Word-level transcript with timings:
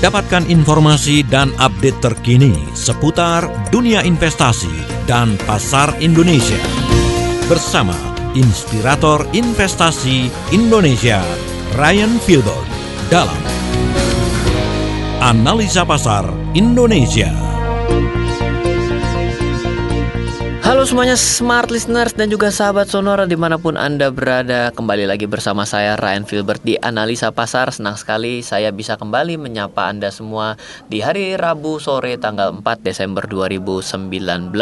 Dapatkan 0.00 0.48
informasi 0.48 1.20
dan 1.28 1.52
update 1.60 2.00
terkini 2.00 2.56
seputar 2.72 3.44
dunia 3.68 4.00
investasi 4.00 5.04
dan 5.04 5.36
pasar 5.44 5.92
Indonesia. 6.00 6.56
Bersama 7.44 7.92
Inspirator 8.32 9.28
Investasi 9.36 10.32
Indonesia, 10.56 11.20
Ryan 11.76 12.16
Filbert 12.24 12.64
dalam 13.12 13.36
Analisa 15.20 15.84
Pasar 15.84 16.24
Indonesia. 16.56 17.49
Halo 20.70 20.86
semuanya 20.86 21.18
smart 21.18 21.66
listeners 21.66 22.14
dan 22.14 22.30
juga 22.30 22.46
sahabat 22.46 22.86
Sonora 22.86 23.26
di 23.26 23.34
mana 23.34 23.58
pun 23.58 23.74
Anda 23.74 24.14
berada. 24.14 24.70
Kembali 24.70 25.02
lagi 25.02 25.26
bersama 25.26 25.66
saya 25.66 25.98
Ryan 25.98 26.22
Filbert 26.22 26.62
di 26.62 26.78
Analisa 26.78 27.34
Pasar. 27.34 27.74
Senang 27.74 27.98
sekali 27.98 28.38
saya 28.38 28.70
bisa 28.70 28.94
kembali 28.94 29.34
menyapa 29.34 29.90
Anda 29.90 30.14
semua 30.14 30.54
di 30.86 31.02
hari 31.02 31.34
Rabu 31.34 31.82
sore 31.82 32.14
tanggal 32.22 32.54
4 32.62 32.86
Desember 32.86 33.26
2019 33.26 34.54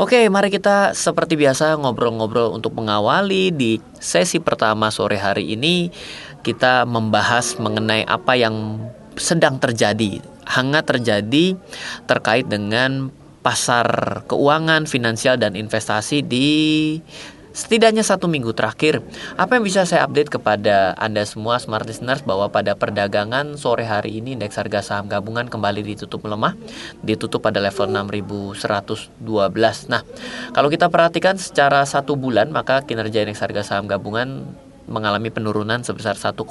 Oke 0.00 0.24
mari 0.32 0.48
kita 0.48 0.96
seperti 0.96 1.36
biasa 1.36 1.76
ngobrol-ngobrol 1.76 2.56
untuk 2.56 2.72
mengawali 2.80 3.52
di 3.52 3.84
sesi 4.00 4.40
pertama 4.40 4.88
sore 4.88 5.20
hari 5.20 5.52
ini. 5.52 5.92
Kita 6.40 6.88
membahas 6.88 7.60
mengenai 7.60 8.08
apa 8.08 8.32
yang 8.32 8.80
sedang 9.20 9.60
terjadi 9.60 10.24
Hangat 10.44 10.84
terjadi 10.88 11.56
terkait 12.04 12.44
dengan 12.44 13.08
pasar 13.44 14.24
keuangan, 14.24 14.88
finansial 14.88 15.36
dan 15.36 15.52
investasi 15.52 16.24
di 16.24 16.48
setidaknya 17.54 18.02
satu 18.02 18.26
minggu 18.26 18.50
terakhir. 18.56 19.04
Apa 19.38 19.56
yang 19.56 19.64
bisa 19.64 19.86
saya 19.86 20.02
update 20.08 20.32
kepada 20.32 20.96
Anda 20.98 21.22
semua 21.22 21.62
smart 21.62 21.86
listeners 21.86 22.26
bahwa 22.26 22.50
pada 22.50 22.74
perdagangan 22.74 23.54
sore 23.54 23.86
hari 23.86 24.18
ini 24.18 24.34
indeks 24.34 24.58
harga 24.58 24.82
saham 24.82 25.06
gabungan 25.06 25.46
kembali 25.46 25.86
ditutup 25.86 26.26
melemah, 26.26 26.58
ditutup 27.06 27.44
pada 27.44 27.62
level 27.62 27.86
6112. 28.10 29.86
Nah, 29.86 30.02
kalau 30.50 30.68
kita 30.72 30.90
perhatikan 30.90 31.38
secara 31.38 31.86
satu 31.86 32.18
bulan 32.18 32.50
maka 32.50 32.82
kinerja 32.82 33.22
indeks 33.22 33.44
harga 33.44 33.62
saham 33.62 33.86
gabungan 33.86 34.50
mengalami 34.86 35.32
penurunan 35.32 35.80
sebesar 35.80 36.16
1,68 36.16 36.44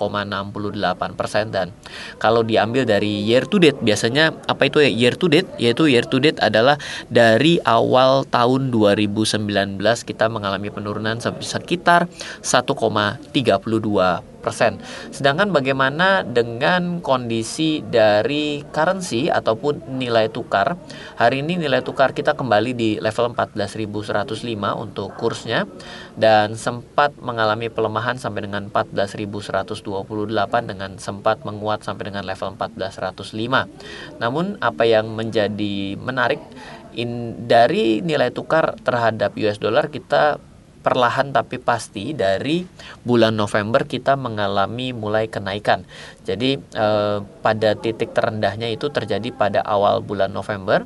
persen 1.14 1.54
dan 1.54 1.70
kalau 2.18 2.42
diambil 2.42 2.84
dari 2.84 3.24
year 3.24 3.46
to 3.46 3.62
date 3.62 3.78
biasanya 3.80 4.34
apa 4.50 4.68
itu 4.68 4.82
ya? 4.82 4.90
Year 4.90 5.16
to 5.16 5.30
date 5.30 5.50
yaitu 5.62 5.86
year 5.90 6.06
to 6.06 6.18
date 6.18 6.42
adalah 6.42 6.78
dari 7.10 7.62
awal 7.64 8.26
tahun 8.28 8.74
2019 8.74 9.78
kita 10.06 10.26
mengalami 10.28 10.74
penurunan 10.74 11.22
sekitar 11.22 12.10
1,32 12.42 14.33
Sedangkan 15.10 15.56
bagaimana 15.56 16.28
dengan 16.28 17.00
kondisi 17.00 17.80
dari 17.80 18.60
currency 18.76 19.32
ataupun 19.32 19.96
nilai 19.96 20.28
tukar? 20.28 20.76
Hari 21.16 21.40
ini 21.40 21.56
nilai 21.56 21.80
tukar 21.80 22.12
kita 22.12 22.36
kembali 22.36 22.72
di 22.76 22.90
level 23.00 23.32
14.105 23.32 24.44
untuk 24.76 25.16
kursnya 25.16 25.64
dan 26.20 26.60
sempat 26.60 27.16
mengalami 27.24 27.72
pelemahan 27.72 28.20
sampai 28.20 28.46
dengan 28.46 28.68
14.128 28.68 29.80
dengan 30.68 31.00
sempat 31.00 31.48
menguat 31.48 31.88
sampai 31.88 32.12
dengan 32.12 32.28
level 32.28 32.60
14.105. 32.60 34.20
Namun 34.20 34.60
apa 34.60 34.84
yang 34.84 35.08
menjadi 35.16 35.96
menarik 35.96 36.44
in, 36.94 37.44
dari 37.48 38.04
nilai 38.04 38.30
tukar 38.30 38.76
terhadap 38.82 39.34
US 39.40 39.58
dollar 39.58 39.90
kita 39.90 40.38
perlahan 40.84 41.32
tapi 41.32 41.58
pasti 41.58 42.12
dari 42.12 42.68
bulan 43.08 43.34
November 43.40 43.88
kita 43.88 44.20
mengalami 44.20 44.92
mulai 44.92 45.32
kenaikan. 45.32 45.88
Jadi 46.28 46.60
eh, 46.60 47.18
pada 47.24 47.70
titik 47.80 48.12
terendahnya 48.12 48.68
itu 48.68 48.92
terjadi 48.92 49.32
pada 49.32 49.64
awal 49.64 50.04
bulan 50.04 50.36
November, 50.36 50.84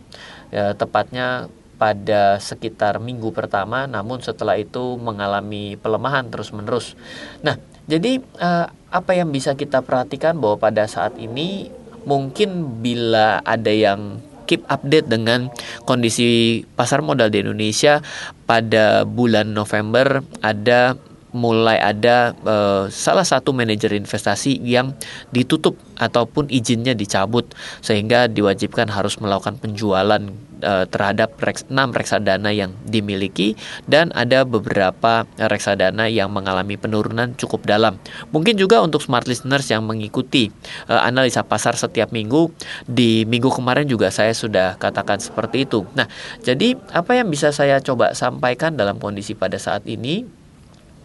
eh, 0.53 0.77
tepatnya 0.77 1.49
pada 1.77 2.41
sekitar 2.41 2.97
minggu 3.01 3.33
pertama, 3.33 3.85
namun 3.85 4.21
setelah 4.21 4.57
itu 4.57 4.97
mengalami 4.97 5.77
pelemahan 5.77 6.29
terus-menerus. 6.29 6.94
Nah, 7.41 7.57
jadi 7.89 8.21
eh, 8.21 8.67
apa 8.94 9.11
yang 9.17 9.33
bisa 9.33 9.57
kita 9.57 9.81
perhatikan 9.81 10.38
bahwa 10.38 10.61
pada 10.61 10.85
saat 10.85 11.17
ini 11.17 11.73
mungkin 12.07 12.79
bila 12.79 13.44
ada 13.44 13.73
yang 13.73 14.23
keep 14.47 14.63
update 14.71 15.11
dengan 15.11 15.51
kondisi 15.83 16.63
pasar 16.73 17.03
modal 17.03 17.27
di 17.27 17.43
Indonesia. 17.43 17.99
Pada 18.47 19.03
bulan 19.03 19.51
November 19.51 20.23
ada 20.39 20.95
mulai 21.35 21.77
ada 21.77 22.31
uh, 22.47 22.87
salah 22.87 23.27
satu 23.27 23.51
manajer 23.51 23.93
investasi 23.93 24.57
yang 24.63 24.95
ditutup 25.35 25.75
ataupun 25.99 26.47
izinnya 26.47 26.95
dicabut 26.95 27.51
sehingga 27.83 28.31
diwajibkan 28.31 28.87
harus 28.87 29.19
melakukan 29.19 29.59
penjualan 29.59 30.23
uh, 30.63 30.85
terhadap 30.88 31.35
reks, 31.41 31.68
6 31.68 31.73
reksadana 31.94 32.53
yang 32.53 32.73
dimiliki 32.85 33.57
dan 33.85 34.13
ada 34.13 34.45
beberapa 34.47 35.25
reksadana 35.38 36.07
yang 36.07 36.31
mengalami 36.31 36.78
penurunan 36.79 37.34
cukup 37.35 37.66
dalam. 37.66 38.00
Mungkin 38.31 38.56
juga 38.56 38.79
untuk 38.81 39.01
smart 39.03 39.25
listeners 39.25 39.68
yang 39.69 39.84
mengikuti 39.84 40.53
uh, 40.88 41.01
analisa 41.03 41.44
pasar 41.44 41.75
setiap 41.75 42.13
minggu 42.13 42.53
di 42.85 43.25
minggu 43.25 43.50
kemarin 43.51 43.90
juga 43.90 44.13
saya 44.13 44.31
sudah 44.31 44.78
katakan 44.78 45.18
seperti 45.19 45.66
itu. 45.66 45.84
Nah, 45.97 46.06
jadi 46.45 46.78
apa 46.94 47.18
yang 47.18 47.28
bisa 47.28 47.50
saya 47.50 47.81
coba 47.81 48.13
sampaikan 48.13 48.78
dalam 48.78 49.01
kondisi 49.01 49.34
pada 49.34 49.57
saat 49.57 49.84
ini 49.89 50.36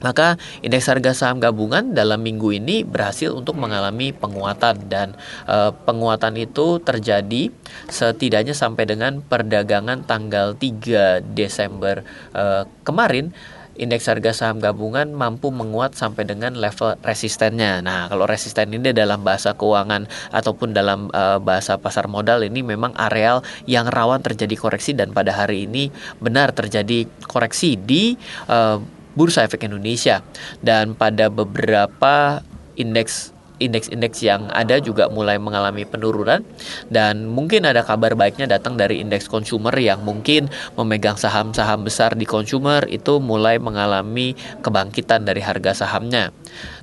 maka 0.03 0.37
indeks 0.61 0.91
harga 0.91 1.15
saham 1.15 1.39
gabungan 1.39 1.95
dalam 1.97 2.21
minggu 2.21 2.53
ini 2.53 2.83
berhasil 2.83 3.33
untuk 3.33 3.57
mengalami 3.57 4.11
penguatan 4.11 4.91
dan 4.91 5.15
e, 5.47 5.71
penguatan 5.87 6.35
itu 6.37 6.83
terjadi 6.83 7.49
setidaknya 7.89 8.53
sampai 8.53 8.85
dengan 8.85 9.23
perdagangan 9.23 10.05
tanggal 10.05 10.59
3 10.59 11.23
Desember 11.33 12.03
e, 12.35 12.67
kemarin 12.83 13.31
indeks 13.77 14.09
harga 14.09 14.37
saham 14.37 14.61
gabungan 14.61 15.09
mampu 15.17 15.49
menguat 15.49 15.97
sampai 15.97 16.29
dengan 16.29 16.57
level 16.57 16.97
resistennya. 17.01 17.81
Nah, 17.81 18.09
kalau 18.13 18.29
resisten 18.29 18.73
ini 18.73 18.93
dalam 18.93 19.25
bahasa 19.25 19.57
keuangan 19.57 20.09
ataupun 20.33 20.77
dalam 20.77 21.09
uh, 21.13 21.41
bahasa 21.41 21.81
pasar 21.81 22.09
modal 22.09 22.45
ini 22.45 22.61
memang 22.61 22.93
areal 22.97 23.41
yang 23.65 23.89
rawan 23.89 24.21
terjadi 24.21 24.55
koreksi 24.61 24.93
dan 24.93 25.17
pada 25.17 25.33
hari 25.33 25.65
ini 25.65 25.89
benar 26.21 26.53
terjadi 26.53 27.09
koreksi 27.25 27.81
di 27.81 28.15
uh, 28.53 29.02
Bursa 29.15 29.45
Efek 29.45 29.69
Indonesia 29.69 30.25
dan 30.65 30.97
pada 30.97 31.28
beberapa 31.28 32.41
indeks 32.75 33.33
indeks-indeks 33.62 34.19
yang 34.27 34.50
ada 34.50 34.83
juga 34.83 35.06
mulai 35.06 35.39
mengalami 35.39 35.87
penurunan 35.87 36.43
dan 36.91 37.31
mungkin 37.31 37.62
ada 37.62 37.87
kabar 37.87 38.19
baiknya 38.19 38.51
datang 38.51 38.75
dari 38.75 38.99
indeks 38.99 39.31
consumer 39.31 39.71
yang 39.78 40.03
mungkin 40.03 40.51
memegang 40.75 41.15
saham-saham 41.15 41.87
besar 41.87 42.19
di 42.19 42.27
consumer 42.27 42.83
itu 42.91 43.22
mulai 43.22 43.62
mengalami 43.62 44.34
kebangkitan 44.67 45.22
dari 45.22 45.39
harga 45.39 45.87
sahamnya. 45.87 46.34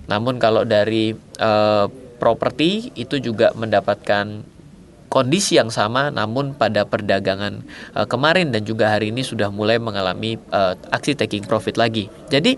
Namun 0.07 0.39
kalau 0.39 0.63
dari 0.63 1.11
uh, 1.43 1.91
properti 2.17 2.95
itu 2.95 3.19
juga 3.19 3.51
mendapatkan 3.59 4.43
kondisi 5.09 5.57
yang 5.57 5.73
sama 5.73 6.13
namun 6.13 6.53
pada 6.53 6.85
perdagangan 6.85 7.65
uh, 7.97 8.05
kemarin 8.05 8.53
dan 8.53 8.63
juga 8.63 8.93
hari 8.93 9.09
ini 9.09 9.25
sudah 9.25 9.49
mulai 9.49 9.81
mengalami 9.81 10.37
uh, 10.53 10.77
aksi 10.93 11.17
taking 11.17 11.43
profit 11.43 11.75
lagi. 11.75 12.07
Jadi 12.29 12.55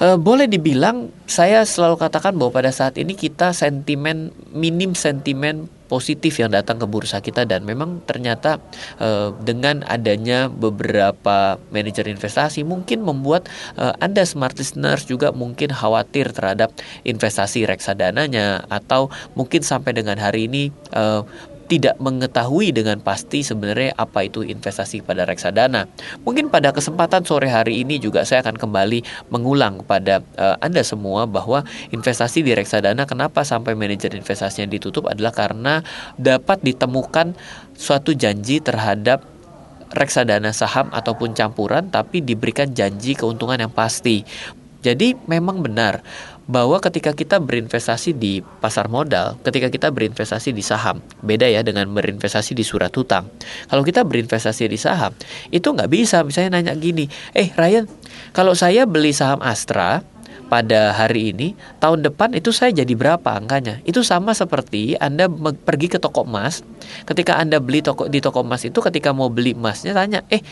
uh, 0.00 0.16
boleh 0.16 0.48
dibilang 0.48 1.12
saya 1.28 1.62
selalu 1.62 2.00
katakan 2.00 2.34
bahwa 2.34 2.58
pada 2.58 2.72
saat 2.72 2.96
ini 2.96 3.12
kita 3.12 3.52
sentimen 3.52 4.32
minim 4.50 4.96
sentimen 4.96 5.68
positif 5.90 6.38
yang 6.38 6.54
datang 6.54 6.78
ke 6.78 6.86
bursa 6.86 7.18
kita 7.18 7.42
dan 7.42 7.66
memang 7.66 7.98
ternyata 8.06 8.62
dengan 9.42 9.82
adanya 9.90 10.46
beberapa 10.46 11.58
manajer 11.74 12.06
investasi 12.06 12.62
mungkin 12.62 13.02
membuat 13.02 13.50
Anda 13.74 14.22
smart 14.22 14.54
listeners 14.54 15.10
juga 15.10 15.34
mungkin 15.34 15.74
khawatir 15.74 16.30
terhadap 16.30 16.70
investasi 17.02 17.66
reksadananya 17.66 18.70
atau 18.70 19.10
mungkin 19.34 19.66
sampai 19.66 19.90
dengan 19.98 20.14
hari 20.22 20.46
ini 20.46 20.70
tidak 21.70 21.94
mengetahui 22.02 22.74
dengan 22.74 22.98
pasti 22.98 23.46
sebenarnya 23.46 23.94
apa 23.94 24.26
itu 24.26 24.42
investasi 24.42 25.06
pada 25.06 25.22
reksadana. 25.22 25.86
Mungkin 26.26 26.50
pada 26.50 26.74
kesempatan 26.74 27.22
sore 27.22 27.46
hari 27.46 27.86
ini 27.86 28.02
juga 28.02 28.26
saya 28.26 28.42
akan 28.42 28.58
kembali 28.58 29.30
mengulang 29.30 29.78
kepada 29.86 30.18
uh, 30.34 30.58
Anda 30.58 30.82
semua 30.82 31.30
bahwa 31.30 31.62
investasi 31.94 32.42
di 32.42 32.58
reksadana 32.58 33.06
kenapa 33.06 33.46
sampai 33.46 33.78
manajer 33.78 34.18
investasinya 34.18 34.66
ditutup 34.66 35.06
adalah 35.06 35.30
karena 35.30 35.86
dapat 36.18 36.58
ditemukan 36.66 37.38
suatu 37.78 38.18
janji 38.18 38.58
terhadap 38.58 39.22
reksadana 39.94 40.50
saham 40.50 40.90
ataupun 40.90 41.38
campuran 41.38 41.86
tapi 41.86 42.18
diberikan 42.18 42.74
janji 42.74 43.14
keuntungan 43.14 43.62
yang 43.62 43.70
pasti. 43.70 44.26
Jadi 44.80 45.12
memang 45.28 45.62
benar 45.62 46.02
bahwa 46.50 46.82
ketika 46.82 47.14
kita 47.14 47.38
berinvestasi 47.38 48.18
di 48.18 48.42
pasar 48.42 48.90
modal, 48.90 49.38
ketika 49.46 49.70
kita 49.70 49.94
berinvestasi 49.94 50.50
di 50.50 50.66
saham, 50.66 50.98
beda 51.22 51.46
ya 51.46 51.62
dengan 51.62 51.86
berinvestasi 51.94 52.58
di 52.58 52.66
surat 52.66 52.90
hutang. 52.90 53.30
Kalau 53.70 53.86
kita 53.86 54.02
berinvestasi 54.02 54.66
di 54.66 54.74
saham, 54.74 55.14
itu 55.54 55.70
nggak 55.70 55.86
bisa 55.86 56.26
misalnya 56.26 56.58
nanya 56.58 56.74
gini, 56.74 57.06
eh 57.38 57.54
Ryan, 57.54 57.86
kalau 58.34 58.58
saya 58.58 58.82
beli 58.82 59.14
saham 59.14 59.38
Astra, 59.46 60.02
pada 60.50 60.90
hari 60.90 61.30
ini, 61.30 61.54
tahun 61.78 62.02
depan 62.02 62.34
itu 62.34 62.50
saya 62.50 62.74
jadi 62.74 62.90
berapa 62.98 63.38
angkanya? 63.38 63.78
Itu 63.86 64.02
sama 64.02 64.34
seperti 64.34 64.98
Anda 64.98 65.30
pergi 65.54 65.86
ke 65.86 66.02
toko 66.02 66.26
emas. 66.26 66.66
Ketika 67.06 67.38
Anda 67.38 67.62
beli 67.62 67.86
toko 67.86 68.10
di 68.10 68.18
toko 68.18 68.42
emas 68.42 68.66
itu 68.66 68.82
ketika 68.82 69.14
mau 69.14 69.30
beli 69.30 69.54
emasnya 69.54 69.94
tanya, 69.94 70.26
"Eh, 70.26 70.42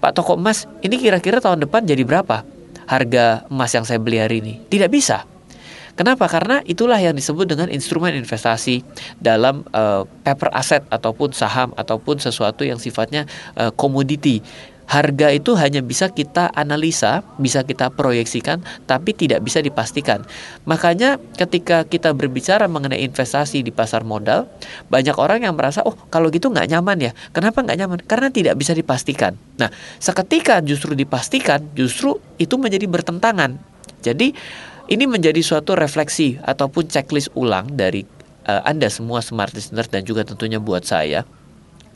Pak 0.00 0.16
toko 0.16 0.40
emas, 0.40 0.64
ini 0.80 0.96
kira-kira 0.96 1.44
tahun 1.44 1.68
depan 1.68 1.84
jadi 1.84 2.00
berapa 2.00 2.48
harga 2.88 3.44
emas 3.52 3.70
yang 3.76 3.84
saya 3.84 4.00
beli 4.00 4.24
hari 4.24 4.40
ini?" 4.40 4.54
Tidak 4.72 4.88
bisa. 4.88 5.31
Kenapa? 5.92 6.24
Karena 6.24 6.64
itulah 6.64 6.96
yang 6.96 7.12
disebut 7.12 7.44
dengan 7.44 7.68
instrumen 7.68 8.16
investasi 8.16 8.80
dalam 9.20 9.64
uh, 9.76 10.08
paper 10.24 10.48
asset 10.56 10.82
ataupun 10.88 11.36
saham 11.36 11.76
ataupun 11.76 12.16
sesuatu 12.16 12.64
yang 12.64 12.80
sifatnya 12.80 13.28
uh, 13.60 13.68
komoditi 13.72 14.40
harga 14.92 15.32
itu 15.32 15.56
hanya 15.56 15.80
bisa 15.80 16.12
kita 16.12 16.52
analisa, 16.52 17.24
bisa 17.40 17.64
kita 17.64 17.88
proyeksikan, 17.88 18.60
tapi 18.84 19.16
tidak 19.16 19.40
bisa 19.40 19.64
dipastikan. 19.64 20.20
Makanya 20.68 21.16
ketika 21.40 21.88
kita 21.88 22.12
berbicara 22.12 22.68
mengenai 22.68 23.00
investasi 23.00 23.64
di 23.64 23.72
pasar 23.72 24.04
modal, 24.04 24.52
banyak 24.92 25.16
orang 25.16 25.48
yang 25.48 25.56
merasa, 25.56 25.80
oh 25.86 25.96
kalau 26.12 26.28
gitu 26.28 26.52
nggak 26.52 26.68
nyaman 26.68 27.08
ya. 27.08 27.12
Kenapa 27.32 27.64
nggak 27.64 27.78
nyaman? 27.78 27.98
Karena 28.04 28.28
tidak 28.28 28.58
bisa 28.60 28.76
dipastikan. 28.76 29.32
Nah, 29.56 29.72
seketika 29.96 30.60
justru 30.60 30.92
dipastikan, 30.92 31.62
justru 31.72 32.20
itu 32.36 32.60
menjadi 32.60 32.84
bertentangan. 32.84 33.56
Jadi 34.02 34.34
ini 34.92 35.08
menjadi 35.08 35.40
suatu 35.40 35.72
refleksi 35.72 36.36
ataupun 36.44 36.84
checklist 36.84 37.32
ulang 37.32 37.64
dari 37.72 38.04
uh, 38.44 38.60
Anda 38.68 38.92
semua 38.92 39.24
smart 39.24 39.56
listener 39.56 39.88
dan 39.88 40.04
juga 40.04 40.20
tentunya 40.20 40.60
buat 40.60 40.84
saya 40.84 41.24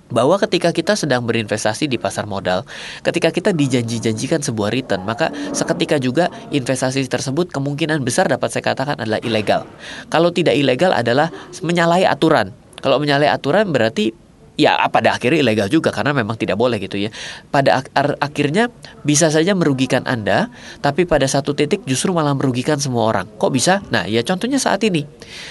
bahwa 0.06 0.38
ketika 0.38 0.70
kita 0.70 0.94
sedang 0.94 1.26
berinvestasi 1.26 1.90
di 1.90 1.98
pasar 1.98 2.30
modal, 2.30 2.62
ketika 3.02 3.34
kita 3.34 3.50
dijanji-janjikan 3.50 4.38
sebuah 4.38 4.70
return, 4.70 5.02
maka 5.02 5.34
seketika 5.50 5.98
juga 5.98 6.30
investasi 6.54 7.02
tersebut 7.10 7.50
kemungkinan 7.50 8.06
besar 8.06 8.30
dapat 8.30 8.54
saya 8.54 8.70
katakan 8.70 9.02
adalah 9.02 9.18
ilegal. 9.26 9.66
Kalau 10.06 10.30
tidak 10.30 10.54
ilegal 10.54 10.94
adalah 10.94 11.34
menyalahi 11.58 12.06
aturan. 12.06 12.54
Kalau 12.78 13.02
menyalahi 13.02 13.34
aturan 13.34 13.74
berarti 13.74 14.14
ya 14.56 14.80
pada 14.88 15.14
akhirnya 15.14 15.44
ilegal 15.44 15.68
juga 15.68 15.92
karena 15.92 16.16
memang 16.16 16.34
tidak 16.40 16.56
boleh 16.56 16.80
gitu 16.80 16.96
ya. 16.96 17.12
Pada 17.52 17.84
ak 17.84 17.92
akhirnya 18.18 18.72
bisa 19.04 19.28
saja 19.28 19.52
merugikan 19.52 20.02
Anda, 20.08 20.48
tapi 20.80 21.04
pada 21.04 21.28
satu 21.28 21.52
titik 21.52 21.84
justru 21.84 22.10
malah 22.16 22.32
merugikan 22.32 22.80
semua 22.80 23.12
orang. 23.12 23.28
Kok 23.36 23.52
bisa? 23.52 23.84
Nah, 23.92 24.08
ya 24.08 24.24
contohnya 24.24 24.56
saat 24.56 24.82
ini. 24.82 25.04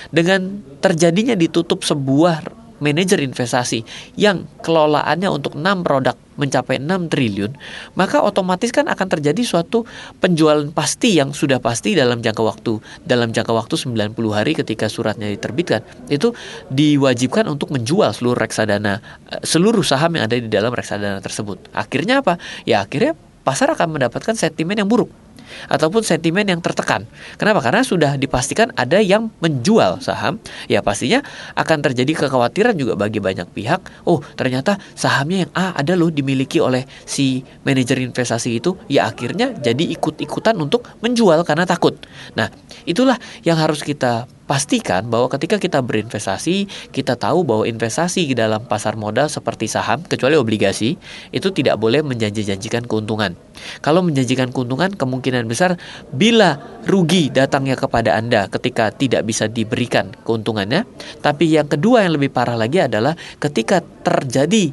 Dengan 0.10 0.60
terjadinya 0.82 1.38
ditutup 1.38 1.86
sebuah 1.86 2.65
manajer 2.86 3.18
investasi 3.18 3.82
yang 4.14 4.46
kelolaannya 4.62 5.26
untuk 5.34 5.58
6 5.58 5.66
produk 5.82 6.14
mencapai 6.38 6.84
6 6.84 7.10
triliun, 7.10 7.58
maka 7.98 8.22
otomatis 8.22 8.70
kan 8.70 8.86
akan 8.86 9.08
terjadi 9.08 9.42
suatu 9.42 9.88
penjualan 10.20 10.68
pasti 10.70 11.18
yang 11.18 11.32
sudah 11.32 11.64
pasti 11.64 11.98
dalam 11.98 12.22
jangka 12.22 12.44
waktu 12.44 12.78
dalam 13.08 13.32
jangka 13.34 13.56
waktu 13.56 13.76
90 13.80 14.14
hari 14.30 14.52
ketika 14.54 14.86
suratnya 14.92 15.32
diterbitkan. 15.32 15.82
Itu 16.12 16.38
diwajibkan 16.70 17.48
untuk 17.50 17.74
menjual 17.74 18.14
seluruh 18.14 18.38
reksadana 18.38 19.02
eh, 19.32 19.42
seluruh 19.42 19.82
saham 19.82 20.20
yang 20.20 20.30
ada 20.30 20.38
di 20.38 20.52
dalam 20.52 20.70
reksadana 20.76 21.24
tersebut. 21.24 21.58
Akhirnya 21.74 22.22
apa? 22.22 22.38
Ya 22.68 22.84
akhirnya 22.84 23.18
pasar 23.48 23.72
akan 23.72 23.98
mendapatkan 23.98 24.36
sentimen 24.36 24.76
yang 24.76 24.92
buruk 24.92 25.25
ataupun 25.72 26.06
sentimen 26.06 26.46
yang 26.46 26.62
tertekan. 26.62 27.08
Kenapa? 27.40 27.64
Karena 27.64 27.82
sudah 27.82 28.20
dipastikan 28.20 28.72
ada 28.76 29.00
yang 29.00 29.32
menjual 29.40 30.04
saham, 30.04 30.38
ya 30.70 30.86
pastinya 30.86 31.24
akan 31.56 31.82
terjadi 31.86 32.28
kekhawatiran 32.28 32.76
juga 32.76 32.94
bagi 33.00 33.24
banyak 33.24 33.48
pihak. 33.52 34.06
Oh, 34.06 34.22
ternyata 34.36 34.78
sahamnya 34.94 35.48
yang 35.48 35.52
A 35.58 35.78
ada 35.78 35.94
loh 35.98 36.12
dimiliki 36.12 36.60
oleh 36.62 36.86
si 37.08 37.42
manajer 37.64 38.02
investasi 38.02 38.60
itu, 38.60 38.78
ya 38.92 39.10
akhirnya 39.10 39.56
jadi 39.56 39.84
ikut-ikutan 39.96 40.56
untuk 40.60 40.86
menjual 41.02 41.42
karena 41.48 41.64
takut. 41.66 41.98
Nah, 42.38 42.52
itulah 42.86 43.18
yang 43.42 43.58
harus 43.58 43.82
kita 43.82 44.30
pastikan 44.46 45.10
bahwa 45.10 45.28
ketika 45.30 45.58
kita 45.58 45.82
berinvestasi, 45.82 46.70
kita 46.94 47.18
tahu 47.18 47.42
bahwa 47.42 47.66
investasi 47.66 48.30
di 48.30 48.36
dalam 48.38 48.64
pasar 48.66 48.94
modal 48.94 49.26
seperti 49.30 49.66
saham, 49.66 50.06
kecuali 50.06 50.38
obligasi, 50.38 50.96
itu 51.34 51.48
tidak 51.50 51.82
boleh 51.82 52.06
menjanji-janjikan 52.06 52.86
keuntungan. 52.86 53.34
Kalau 53.82 54.06
menjanjikan 54.06 54.54
keuntungan, 54.54 54.94
kemungkinan 54.94 55.50
besar 55.50 55.82
bila 56.14 56.62
rugi 56.86 57.34
datangnya 57.34 57.74
kepada 57.74 58.14
Anda 58.16 58.46
ketika 58.48 58.94
tidak 58.94 59.26
bisa 59.26 59.50
diberikan 59.50 60.14
keuntungannya. 60.24 60.86
Tapi 61.26 61.50
yang 61.50 61.66
kedua 61.66 62.06
yang 62.06 62.22
lebih 62.22 62.30
parah 62.30 62.56
lagi 62.56 62.86
adalah 62.86 63.18
ketika 63.42 63.82
terjadi 63.82 64.70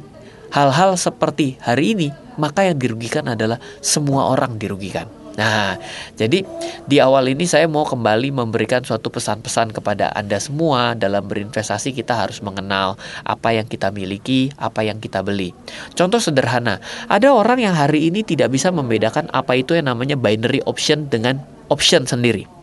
hal-hal 0.53 0.93
seperti 0.93 1.57
hari 1.57 1.97
ini, 1.97 2.07
maka 2.37 2.69
yang 2.69 2.77
dirugikan 2.77 3.25
adalah 3.25 3.57
semua 3.81 4.29
orang 4.29 4.61
dirugikan. 4.61 5.22
Nah, 5.33 5.81
jadi 6.13 6.45
di 6.85 6.97
awal 7.01 7.33
ini 7.33 7.49
saya 7.49 7.65
mau 7.65 7.81
kembali 7.81 8.29
memberikan 8.29 8.85
suatu 8.85 9.09
pesan-pesan 9.09 9.73
kepada 9.73 10.13
Anda 10.13 10.37
semua 10.37 10.93
dalam 10.93 11.25
berinvestasi 11.25 11.93
kita 11.97 12.13
harus 12.13 12.37
mengenal 12.45 13.01
apa 13.25 13.49
yang 13.57 13.65
kita 13.65 13.89
miliki, 13.89 14.53
apa 14.61 14.85
yang 14.85 15.01
kita 15.01 15.25
beli. 15.25 15.49
Contoh 15.97 16.21
sederhana, 16.21 16.77
ada 17.09 17.33
orang 17.33 17.65
yang 17.65 17.73
hari 17.73 18.13
ini 18.13 18.21
tidak 18.21 18.53
bisa 18.53 18.69
membedakan 18.69 19.25
apa 19.33 19.57
itu 19.57 19.73
yang 19.73 19.89
namanya 19.89 20.13
binary 20.13 20.61
option 20.69 21.09
dengan 21.09 21.41
option 21.73 22.05
sendiri. 22.05 22.62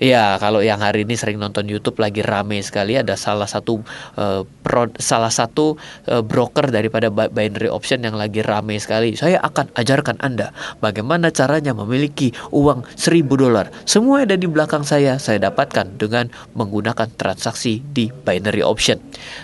Ya, 0.00 0.40
kalau 0.40 0.64
yang 0.64 0.80
hari 0.80 1.04
ini 1.04 1.12
sering 1.12 1.36
nonton 1.36 1.68
YouTube 1.68 2.00
lagi 2.00 2.24
rame 2.24 2.56
sekali 2.64 2.96
ada 2.96 3.20
salah 3.20 3.44
satu 3.44 3.84
uh, 4.16 4.48
pro, 4.64 4.88
salah 4.96 5.28
satu 5.28 5.76
uh, 6.08 6.24
broker 6.24 6.72
daripada 6.72 7.12
binary 7.12 7.68
option 7.68 8.00
yang 8.00 8.16
lagi 8.16 8.40
rame 8.40 8.80
sekali. 8.80 9.12
Saya 9.12 9.44
akan 9.44 9.76
ajarkan 9.76 10.16
Anda 10.24 10.56
bagaimana 10.80 11.28
caranya 11.28 11.76
memiliki 11.76 12.32
uang 12.48 12.88
1000 12.96 13.28
dolar. 13.28 13.68
Semua 13.84 14.24
ada 14.24 14.40
di 14.40 14.48
belakang 14.48 14.88
saya 14.88 15.20
saya 15.20 15.36
dapatkan 15.36 16.00
dengan 16.00 16.32
menggunakan 16.56 17.12
transaksi 17.20 17.84
di 17.92 18.08
binary 18.08 18.64
option. 18.64 18.96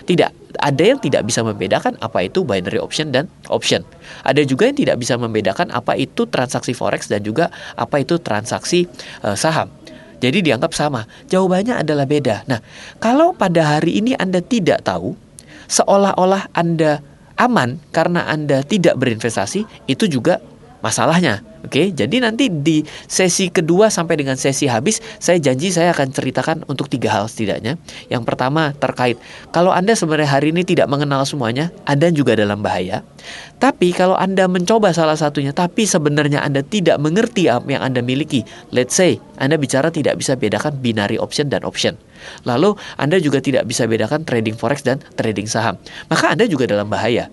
Tidak 0.09 0.57
ada 0.57 0.81
yang 0.81 0.97
tidak 0.97 1.21
bisa 1.29 1.45
membedakan 1.45 2.01
apa 2.01 2.25
itu 2.25 2.41
binary 2.41 2.81
option 2.81 3.13
dan 3.13 3.29
option. 3.53 3.85
Ada 4.25 4.41
juga 4.41 4.65
yang 4.65 4.77
tidak 4.81 4.97
bisa 5.05 5.21
membedakan 5.21 5.69
apa 5.69 5.93
itu 5.93 6.25
transaksi 6.25 6.73
forex 6.73 7.13
dan 7.13 7.21
juga 7.21 7.53
apa 7.77 8.01
itu 8.01 8.17
transaksi 8.17 8.89
uh, 9.21 9.37
saham. 9.37 9.76
Jadi 10.17 10.41
dianggap 10.41 10.73
sama. 10.73 11.05
Jawabannya 11.29 11.81
adalah 11.81 12.09
beda. 12.09 12.43
Nah, 12.49 12.59
kalau 12.97 13.37
pada 13.37 13.77
hari 13.77 14.01
ini 14.01 14.17
Anda 14.17 14.41
tidak 14.41 14.85
tahu, 14.85 15.13
seolah-olah 15.69 16.49
Anda 16.57 17.05
aman 17.37 17.77
karena 17.93 18.25
Anda 18.25 18.65
tidak 18.65 18.97
berinvestasi, 18.97 19.85
itu 19.85 20.05
juga 20.09 20.41
masalahnya. 20.81 21.43
Oke, 21.65 21.91
jadi 21.91 22.23
nanti 22.23 22.47
di 22.47 22.85
sesi 23.09 23.51
kedua 23.51 23.91
sampai 23.91 24.15
dengan 24.15 24.39
sesi 24.39 24.69
habis, 24.71 25.03
saya 25.19 25.35
janji 25.41 25.73
saya 25.73 25.91
akan 25.91 26.13
ceritakan 26.15 26.57
untuk 26.69 26.87
tiga 26.87 27.11
hal 27.11 27.25
setidaknya. 27.27 27.75
Yang 28.07 28.23
pertama 28.23 28.71
terkait 28.77 29.19
kalau 29.51 29.73
Anda 29.73 29.97
sebenarnya 29.97 30.31
hari 30.31 30.55
ini 30.55 30.63
tidak 30.63 30.87
mengenal 30.87 31.27
semuanya, 31.27 31.73
Anda 31.83 32.13
juga 32.13 32.37
dalam 32.39 32.63
bahaya. 32.63 33.03
Tapi 33.57 33.91
kalau 33.91 34.15
Anda 34.15 34.45
mencoba 34.47 34.93
salah 34.95 35.17
satunya, 35.17 35.51
tapi 35.51 35.83
sebenarnya 35.89 36.45
Anda 36.45 36.63
tidak 36.63 37.01
mengerti 37.03 37.49
apa 37.51 37.67
yang 37.67 37.83
Anda 37.83 37.99
miliki, 38.05 38.45
let's 38.71 38.95
say 38.95 39.19
Anda 39.41 39.59
bicara 39.59 39.91
tidak 39.91 40.21
bisa 40.21 40.37
bedakan 40.39 40.79
binary 40.79 41.19
option 41.19 41.51
dan 41.51 41.65
option. 41.67 41.97
Lalu 42.45 42.77
Anda 42.95 43.17
juga 43.19 43.43
tidak 43.43 43.67
bisa 43.67 43.89
bedakan 43.89 44.23
trading 44.23 44.55
forex 44.55 44.85
dan 44.85 45.01
trading 45.19 45.49
saham. 45.49 45.75
Maka 46.07 46.31
Anda 46.31 46.45
juga 46.47 46.69
dalam 46.69 46.87
bahaya 46.87 47.27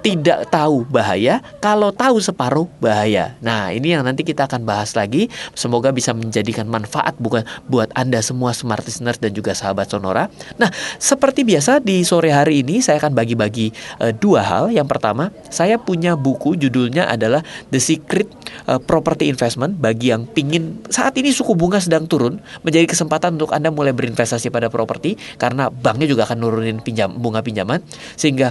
tidak 0.00 0.48
tahu 0.48 0.88
bahaya, 0.88 1.44
kalau 1.60 1.92
tahu 1.92 2.18
separuh 2.18 2.66
bahaya. 2.80 3.36
Nah, 3.44 3.68
ini 3.70 3.92
yang 3.92 4.04
nanti 4.04 4.24
kita 4.24 4.48
akan 4.48 4.64
bahas 4.64 4.96
lagi. 4.96 5.28
Semoga 5.52 5.92
bisa 5.92 6.16
menjadikan 6.16 6.64
manfaat 6.66 7.16
bukan 7.20 7.44
buat 7.68 7.92
Anda 7.92 8.24
semua 8.24 8.56
smart 8.56 8.84
listeners 8.84 9.20
dan 9.20 9.36
juga 9.36 9.52
sahabat 9.52 9.92
Sonora. 9.92 10.32
Nah, 10.56 10.72
seperti 10.96 11.44
biasa 11.44 11.84
di 11.84 12.00
sore 12.02 12.32
hari 12.32 12.64
ini 12.64 12.80
saya 12.80 12.96
akan 13.00 13.12
bagi-bagi 13.12 13.72
uh, 14.00 14.12
dua 14.16 14.40
hal. 14.44 14.64
Yang 14.72 14.88
pertama, 14.88 15.28
saya 15.52 15.76
punya 15.76 16.16
buku 16.16 16.56
judulnya 16.56 17.06
adalah 17.06 17.44
The 17.68 17.80
Secret 17.80 18.28
uh, 18.66 18.80
Property 18.80 19.28
Investment 19.28 19.76
bagi 19.76 20.10
yang 20.10 20.24
pingin 20.24 20.80
saat 20.88 21.14
ini 21.20 21.30
suku 21.30 21.52
bunga 21.52 21.78
sedang 21.78 22.08
turun 22.08 22.40
menjadi 22.64 22.88
kesempatan 22.88 23.36
untuk 23.36 23.52
Anda 23.52 23.68
mulai 23.68 23.92
berinvestasi 23.92 24.48
pada 24.48 24.72
properti 24.72 25.20
karena 25.36 25.68
banknya 25.68 26.08
juga 26.08 26.24
akan 26.24 26.38
nurunin 26.40 26.80
pinjam 26.80 27.12
bunga 27.12 27.44
pinjaman 27.44 27.84
sehingga 28.16 28.50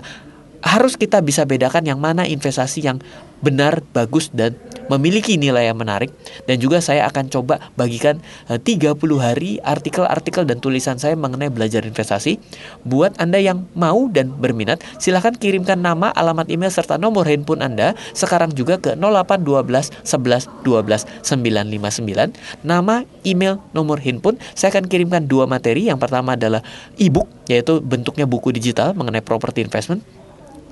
harus 0.64 1.00
kita 1.00 1.24
bisa 1.24 1.48
bedakan 1.48 1.88
yang 1.88 2.00
mana 2.00 2.28
investasi 2.28 2.84
yang 2.84 3.00
benar, 3.40 3.80
bagus 3.96 4.28
dan 4.36 4.56
memiliki 4.92 5.40
nilai 5.40 5.72
yang 5.72 5.80
menarik. 5.80 6.12
Dan 6.46 6.60
juga 6.60 6.84
saya 6.84 7.08
akan 7.08 7.32
coba 7.32 7.72
bagikan 7.80 8.20
30 8.52 8.60
eh, 8.68 9.20
hari 9.20 9.52
artikel-artikel 9.64 10.44
dan 10.44 10.60
tulisan 10.60 11.00
saya 11.00 11.16
mengenai 11.16 11.48
belajar 11.48 11.84
investasi 11.88 12.40
buat 12.84 13.16
Anda 13.18 13.40
yang 13.40 13.68
mau 13.76 14.12
dan 14.12 14.36
berminat. 14.36 14.84
Silahkan 15.00 15.36
kirimkan 15.36 15.80
nama, 15.80 16.12
alamat 16.12 16.52
email 16.52 16.72
serta 16.72 17.00
nomor 17.00 17.28
handphone 17.28 17.64
Anda. 17.64 17.96
Sekarang 18.12 18.52
juga 18.52 18.76
ke 18.82 19.00
0812 19.00 20.04
11 20.04 20.68
12 20.68 21.08
959 21.24 22.68
nama, 22.68 23.08
email, 23.24 23.64
nomor 23.72 24.04
handphone. 24.04 24.36
Saya 24.52 24.76
akan 24.76 24.92
kirimkan 24.92 25.32
dua 25.32 25.48
materi. 25.48 25.88
Yang 25.88 26.04
pertama 26.04 26.36
adalah 26.36 26.60
ebook 27.00 27.32
yaitu 27.50 27.82
bentuknya 27.82 28.30
buku 28.30 28.54
digital 28.54 28.94
mengenai 28.94 29.26
property 29.26 29.66
investment 29.66 30.19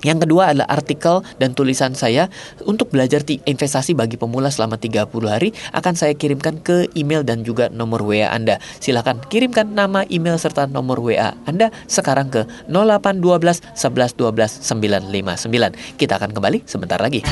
Yang 0.02 0.28
kedua 0.28 0.54
adalah 0.54 0.68
artikel 0.70 1.26
dan 1.42 1.54
tulisan 1.54 1.94
saya 1.94 2.30
untuk 2.64 2.90
belajar 2.94 3.22
investasi 3.26 3.98
bagi 3.98 4.14
pemula 4.14 4.48
selama 4.48 4.78
30 4.78 5.10
hari 5.26 5.50
akan 5.74 5.94
saya 5.98 6.14
kirimkan 6.14 6.62
ke 6.62 6.90
email 6.94 7.26
dan 7.26 7.42
juga 7.42 7.68
nomor 7.68 8.06
WA 8.06 8.30
Anda. 8.30 8.62
Silakan 8.78 9.22
kirimkan 9.26 9.74
nama, 9.74 10.06
email 10.08 10.38
serta 10.38 10.70
nomor 10.70 11.02
WA 11.02 11.34
Anda 11.44 11.74
sekarang 11.90 12.30
ke 12.30 12.46
0812 12.70 13.74
11 13.74 14.18
12 14.18 14.64
959. 14.64 15.98
Kita 15.98 16.12
akan 16.18 16.30
kembali 16.30 16.58
sebentar 16.64 16.98
lagi. 17.02 17.22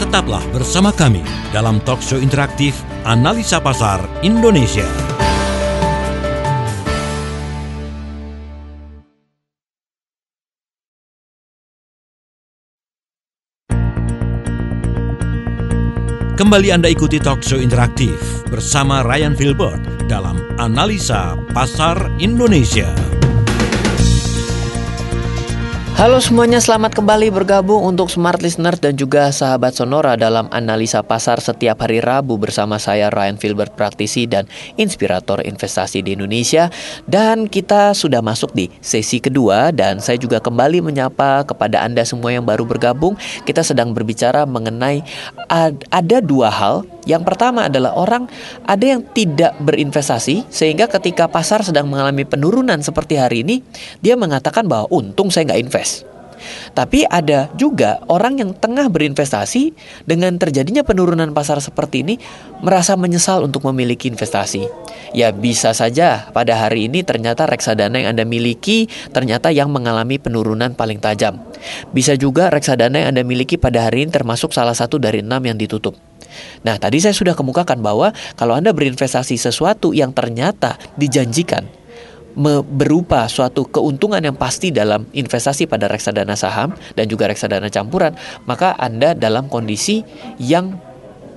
Tetaplah 0.00 0.42
bersama 0.54 0.94
kami 0.94 1.22
dalam 1.50 1.82
talkshow 1.82 2.18
interaktif 2.18 2.78
Analisa 3.02 3.58
Pasar 3.58 4.02
Indonesia. 4.22 5.13
Kembali 16.34 16.74
Anda 16.74 16.90
ikuti 16.90 17.22
talk 17.22 17.46
show 17.46 17.62
interaktif 17.62 18.18
bersama 18.50 19.06
Ryan 19.06 19.38
Filbert 19.38 20.10
dalam 20.10 20.42
Analisa 20.58 21.38
Pasar 21.54 22.10
Indonesia. 22.18 22.90
Halo 25.94 26.18
semuanya, 26.18 26.58
selamat 26.58 26.98
kembali 26.98 27.30
bergabung 27.30 27.86
untuk 27.86 28.10
Smart 28.10 28.42
Listener 28.42 28.74
dan 28.74 28.98
juga 28.98 29.30
sahabat 29.30 29.78
Sonora 29.78 30.18
dalam 30.18 30.50
analisa 30.50 31.06
pasar 31.06 31.38
setiap 31.38 31.86
hari 31.86 32.02
Rabu 32.02 32.34
bersama 32.34 32.82
saya 32.82 33.14
Ryan 33.14 33.38
Filbert, 33.38 33.78
praktisi 33.78 34.26
dan 34.26 34.50
inspirator 34.74 35.38
investasi 35.46 36.02
di 36.02 36.18
Indonesia. 36.18 36.66
Dan 37.06 37.46
kita 37.46 37.94
sudah 37.94 38.26
masuk 38.26 38.50
di 38.58 38.74
sesi 38.82 39.22
kedua 39.22 39.70
dan 39.70 40.02
saya 40.02 40.18
juga 40.18 40.42
kembali 40.42 40.82
menyapa 40.82 41.46
kepada 41.46 41.86
Anda 41.86 42.02
semua 42.02 42.34
yang 42.34 42.42
baru 42.42 42.66
bergabung. 42.66 43.14
Kita 43.46 43.62
sedang 43.62 43.94
berbicara 43.94 44.50
mengenai 44.50 44.98
ada 45.94 46.18
dua 46.18 46.50
hal 46.50 46.82
yang 47.04 47.22
pertama 47.22 47.68
adalah 47.68 47.92
orang 47.96 48.28
ada 48.64 48.84
yang 48.84 49.04
tidak 49.12 49.56
berinvestasi 49.60 50.48
sehingga 50.48 50.88
ketika 50.88 51.28
pasar 51.28 51.60
sedang 51.60 51.88
mengalami 51.88 52.24
penurunan 52.24 52.80
seperti 52.80 53.20
hari 53.20 53.44
ini 53.44 53.60
dia 54.00 54.16
mengatakan 54.16 54.64
bahwa 54.64 54.88
untung 54.92 55.28
saya 55.28 55.52
nggak 55.52 55.62
invest. 55.68 56.14
Tapi 56.76 57.06
ada 57.08 57.48
juga 57.56 58.02
orang 58.10 58.40
yang 58.40 58.50
tengah 58.52 58.90
berinvestasi 58.92 59.72
dengan 60.04 60.36
terjadinya 60.36 60.84
penurunan 60.84 61.32
pasar 61.32 61.62
seperti 61.62 62.04
ini 62.04 62.14
merasa 62.60 62.98
menyesal 62.98 63.46
untuk 63.46 63.64
memiliki 63.70 64.10
investasi. 64.10 64.68
Ya 65.14 65.30
bisa 65.30 65.72
saja 65.72 66.28
pada 66.34 66.58
hari 66.58 66.90
ini 66.90 67.06
ternyata 67.06 67.46
reksadana 67.46 68.02
yang 68.02 68.18
Anda 68.18 68.26
miliki 68.26 68.90
ternyata 69.14 69.54
yang 69.54 69.70
mengalami 69.70 70.18
penurunan 70.18 70.74
paling 70.74 70.98
tajam. 70.98 71.40
Bisa 71.94 72.18
juga 72.18 72.50
reksadana 72.50 73.06
yang 73.06 73.16
Anda 73.16 73.24
miliki 73.24 73.56
pada 73.56 73.86
hari 73.88 74.04
ini 74.04 74.10
termasuk 74.12 74.52
salah 74.52 74.74
satu 74.74 74.98
dari 74.98 75.22
enam 75.22 75.40
yang 75.46 75.56
ditutup. 75.56 75.96
Nah, 76.62 76.76
tadi 76.80 77.00
saya 77.00 77.16
sudah 77.16 77.36
kemukakan 77.36 77.80
bahwa 77.80 78.10
kalau 78.34 78.54
Anda 78.56 78.72
berinvestasi 78.72 79.36
sesuatu 79.36 79.92
yang 79.92 80.12
ternyata 80.12 80.78
dijanjikan 80.98 81.66
berupa 82.66 83.30
suatu 83.30 83.62
keuntungan 83.70 84.18
yang 84.18 84.34
pasti 84.34 84.74
dalam 84.74 85.06
investasi 85.14 85.70
pada 85.70 85.86
reksadana 85.86 86.34
saham 86.34 86.74
dan 86.98 87.06
juga 87.06 87.30
reksadana 87.30 87.70
campuran, 87.70 88.18
maka 88.44 88.74
Anda 88.74 89.14
dalam 89.14 89.46
kondisi 89.46 90.02
yang 90.42 90.74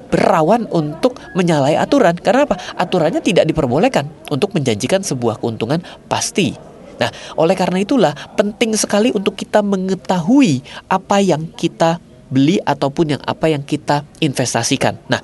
berawan 0.10 0.66
untuk 0.72 1.20
menyalahi 1.38 1.78
aturan. 1.78 2.18
Karena 2.18 2.48
apa? 2.50 2.58
Aturannya 2.80 3.22
tidak 3.22 3.46
diperbolehkan 3.46 4.08
untuk 4.34 4.56
menjanjikan 4.56 5.04
sebuah 5.04 5.38
keuntungan 5.38 5.84
pasti. 6.08 6.56
Nah, 6.98 7.14
oleh 7.38 7.54
karena 7.54 7.86
itulah 7.86 8.14
penting 8.34 8.74
sekali 8.74 9.14
untuk 9.14 9.38
kita 9.38 9.62
mengetahui 9.62 10.66
apa 10.90 11.22
yang 11.22 11.46
kita 11.54 12.02
beli 12.28 12.60
ataupun 12.62 13.18
yang 13.18 13.22
apa 13.24 13.52
yang 13.52 13.64
kita 13.64 14.04
investasikan. 14.20 15.00
Nah, 15.08 15.20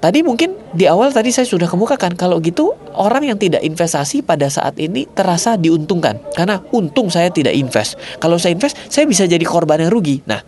tadi 0.00 0.24
mungkin 0.24 0.56
di 0.72 0.88
awal 0.88 1.12
tadi 1.12 1.32
saya 1.32 1.44
sudah 1.48 1.68
kemukakan 1.68 2.16
kalau 2.16 2.40
gitu 2.40 2.72
orang 2.96 3.28
yang 3.28 3.38
tidak 3.40 3.64
investasi 3.64 4.24
pada 4.24 4.48
saat 4.48 4.76
ini 4.80 5.04
terasa 5.08 5.56
diuntungkan 5.60 6.20
karena 6.36 6.60
untung 6.72 7.12
saya 7.12 7.28
tidak 7.32 7.52
invest. 7.52 8.00
Kalau 8.20 8.40
saya 8.40 8.56
invest, 8.56 8.76
saya 8.88 9.04
bisa 9.04 9.24
jadi 9.28 9.42
korban 9.44 9.84
yang 9.84 9.92
rugi. 9.92 10.24
Nah, 10.24 10.40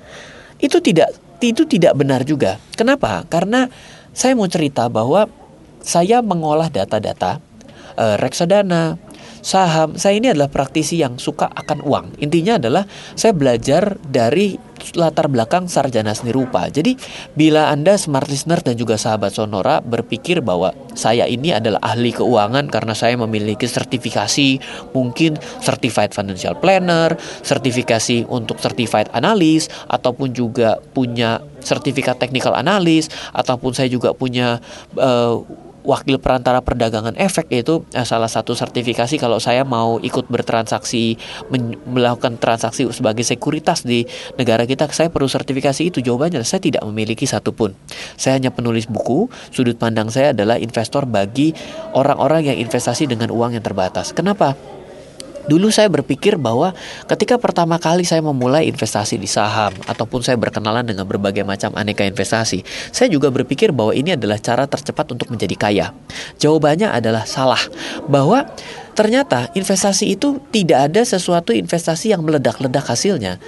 itu 0.59 0.81
tidak 0.81 1.13
itu 1.39 1.63
tidak 1.69 1.95
benar 1.95 2.27
juga. 2.27 2.59
Kenapa? 2.75 3.23
Karena 3.31 3.71
saya 4.11 4.35
mau 4.35 4.51
cerita 4.51 4.91
bahwa 4.91 5.31
saya 5.79 6.19
mengolah 6.21 6.67
data-data 6.67 7.39
uh, 7.95 8.17
reksadana, 8.19 8.99
saham. 9.49 9.97
Saya 9.97 10.21
ini 10.21 10.29
adalah 10.29 10.53
praktisi 10.53 11.01
yang 11.01 11.17
suka 11.17 11.49
akan 11.49 11.81
uang. 11.81 12.21
Intinya 12.21 12.61
adalah 12.61 12.85
saya 13.17 13.33
belajar 13.33 13.97
dari 14.05 14.61
latar 14.95 15.27
belakang 15.27 15.67
sarjana 15.67 16.15
seni 16.15 16.31
rupa. 16.31 16.69
Jadi 16.71 16.95
bila 17.35 17.73
Anda 17.73 17.99
smart 17.99 18.29
listener 18.31 18.63
dan 18.63 18.79
juga 18.79 18.95
sahabat 18.95 19.35
Sonora 19.35 19.83
berpikir 19.83 20.45
bahwa 20.45 20.71
saya 20.95 21.27
ini 21.27 21.51
adalah 21.51 21.83
ahli 21.83 22.15
keuangan 22.15 22.71
karena 22.71 22.95
saya 22.95 23.19
memiliki 23.19 23.67
sertifikasi 23.67 24.61
mungkin 24.95 25.41
certified 25.65 26.15
financial 26.15 26.55
planner, 26.61 27.19
sertifikasi 27.43 28.29
untuk 28.31 28.63
certified 28.63 29.11
analis 29.17 29.67
ataupun 29.91 30.31
juga 30.31 30.79
punya 30.95 31.43
sertifikat 31.59 32.23
technical 32.23 32.55
analis 32.55 33.11
ataupun 33.35 33.75
saya 33.75 33.91
juga 33.91 34.15
punya 34.15 34.63
uh, 34.95 35.43
wakil 35.89 36.21
perantara 36.21 36.61
perdagangan 36.61 37.17
efek 37.17 37.49
yaitu 37.49 37.81
eh, 37.97 38.05
salah 38.05 38.29
satu 38.29 38.53
sertifikasi 38.53 39.17
kalau 39.17 39.41
saya 39.41 39.65
mau 39.65 39.97
ikut 39.97 40.29
bertransaksi 40.29 41.17
melakukan 41.89 42.37
transaksi 42.37 42.85
sebagai 42.93 43.25
sekuritas 43.25 43.89
di 43.89 44.05
negara 44.37 44.69
kita 44.69 44.85
saya 44.93 45.09
perlu 45.09 45.27
sertifikasi 45.27 45.89
itu. 45.89 46.05
Jawabannya 46.05 46.45
saya 46.45 46.61
tidak 46.61 46.85
memiliki 46.85 47.25
satupun. 47.25 47.73
Saya 48.21 48.37
hanya 48.37 48.53
penulis 48.53 48.85
buku. 48.85 49.33
Sudut 49.49 49.81
pandang 49.81 50.13
saya 50.13 50.37
adalah 50.37 50.61
investor 50.61 51.09
bagi 51.09 51.57
orang-orang 51.97 52.53
yang 52.53 52.59
investasi 52.61 53.09
dengan 53.09 53.33
uang 53.33 53.57
yang 53.57 53.65
terbatas. 53.65 54.13
Kenapa 54.13 54.53
Dulu 55.49 55.73
saya 55.73 55.89
berpikir 55.89 56.37
bahwa 56.37 56.77
ketika 57.09 57.41
pertama 57.41 57.81
kali 57.81 58.05
saya 58.05 58.21
memulai 58.21 58.69
investasi 58.69 59.17
di 59.17 59.25
saham 59.25 59.73
ataupun 59.89 60.21
saya 60.21 60.37
berkenalan 60.37 60.85
dengan 60.85 61.09
berbagai 61.09 61.43
macam 61.43 61.73
aneka 61.75 62.05
investasi, 62.05 62.63
saya 62.93 63.09
juga 63.09 63.33
berpikir 63.33 63.73
bahwa 63.73 63.97
ini 63.97 64.13
adalah 64.15 64.37
cara 64.37 64.69
tercepat 64.69 65.09
untuk 65.17 65.33
menjadi 65.33 65.57
kaya. 65.57 65.87
Jawabannya 66.37 66.93
adalah 66.93 67.25
salah. 67.25 67.61
Bahwa 68.07 68.45
ternyata 68.93 69.49
investasi 69.57 70.13
itu 70.13 70.37
tidak 70.53 70.93
ada 70.93 71.03
sesuatu 71.03 71.57
investasi 71.57 72.13
yang 72.13 72.21
meledak-ledak 72.21 72.85
hasilnya 72.85 73.41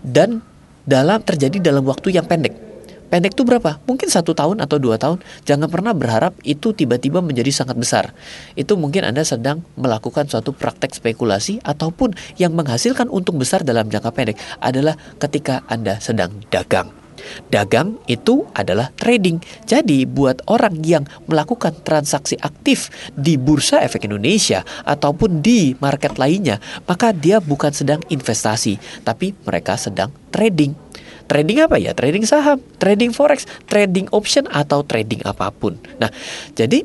dan 0.00 0.40
dalam 0.88 1.20
terjadi 1.20 1.60
dalam 1.60 1.84
waktu 1.84 2.12
yang 2.16 2.24
pendek. 2.24 2.73
Pendek 3.14 3.38
itu 3.38 3.46
berapa? 3.46 3.78
Mungkin 3.86 4.10
satu 4.10 4.34
tahun 4.34 4.58
atau 4.58 4.82
dua 4.82 4.98
tahun. 4.98 5.22
Jangan 5.46 5.70
pernah 5.70 5.94
berharap 5.94 6.34
itu 6.42 6.74
tiba-tiba 6.74 7.22
menjadi 7.22 7.46
sangat 7.54 7.78
besar. 7.78 8.10
Itu 8.58 8.74
mungkin 8.74 9.06
Anda 9.06 9.22
sedang 9.22 9.62
melakukan 9.78 10.26
suatu 10.26 10.50
praktek 10.50 10.98
spekulasi 10.98 11.62
ataupun 11.62 12.18
yang 12.42 12.58
menghasilkan 12.58 13.06
untung 13.06 13.38
besar 13.38 13.62
dalam 13.62 13.86
jangka 13.86 14.10
pendek 14.10 14.42
adalah 14.58 14.98
ketika 15.22 15.62
Anda 15.70 16.02
sedang 16.02 16.42
dagang. 16.50 16.90
Dagang 17.54 18.02
itu 18.10 18.50
adalah 18.50 18.90
trading. 18.98 19.38
Jadi 19.62 20.10
buat 20.10 20.42
orang 20.50 20.82
yang 20.82 21.06
melakukan 21.30 21.86
transaksi 21.86 22.34
aktif 22.42 22.90
di 23.14 23.38
Bursa 23.38 23.78
Efek 23.86 24.10
Indonesia 24.10 24.66
ataupun 24.82 25.38
di 25.38 25.78
market 25.78 26.18
lainnya, 26.18 26.58
maka 26.82 27.14
dia 27.14 27.38
bukan 27.38 27.70
sedang 27.70 28.02
investasi, 28.10 29.06
tapi 29.06 29.38
mereka 29.46 29.78
sedang 29.78 30.10
trading. 30.34 30.83
Trading 31.24 31.64
apa 31.64 31.76
ya? 31.80 31.96
Trading 31.96 32.24
saham, 32.28 32.60
trading 32.76 33.10
forex, 33.10 33.48
trading 33.66 34.10
option 34.12 34.44
atau 34.50 34.84
trading 34.84 35.24
apa 35.24 35.48
pun. 35.50 35.80
Nah, 35.96 36.12
jadi 36.52 36.84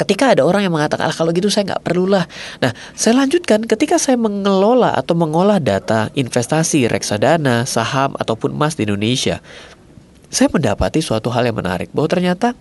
ketika 0.00 0.32
ada 0.32 0.48
orang 0.48 0.64
yang 0.64 0.72
mengatakan 0.72 1.12
ah, 1.12 1.14
kalau 1.14 1.28
gitu 1.36 1.52
saya 1.52 1.76
nggak 1.76 1.84
perlulah. 1.84 2.24
Nah, 2.64 2.72
saya 2.96 3.20
lanjutkan 3.20 3.68
ketika 3.68 4.00
saya 4.00 4.16
mengelola 4.16 4.96
atau 4.96 5.12
mengolah 5.12 5.60
data 5.60 6.08
investasi 6.16 6.88
reksadana, 6.88 7.68
saham 7.68 8.16
ataupun 8.16 8.56
emas 8.56 8.80
di 8.80 8.88
Indonesia, 8.88 9.44
saya 10.30 10.46
mendapati 10.48 11.02
suatu 11.02 11.28
hal 11.34 11.50
yang 11.50 11.58
menarik 11.58 11.90
bahwa 11.90 12.06
ternyata 12.06 12.54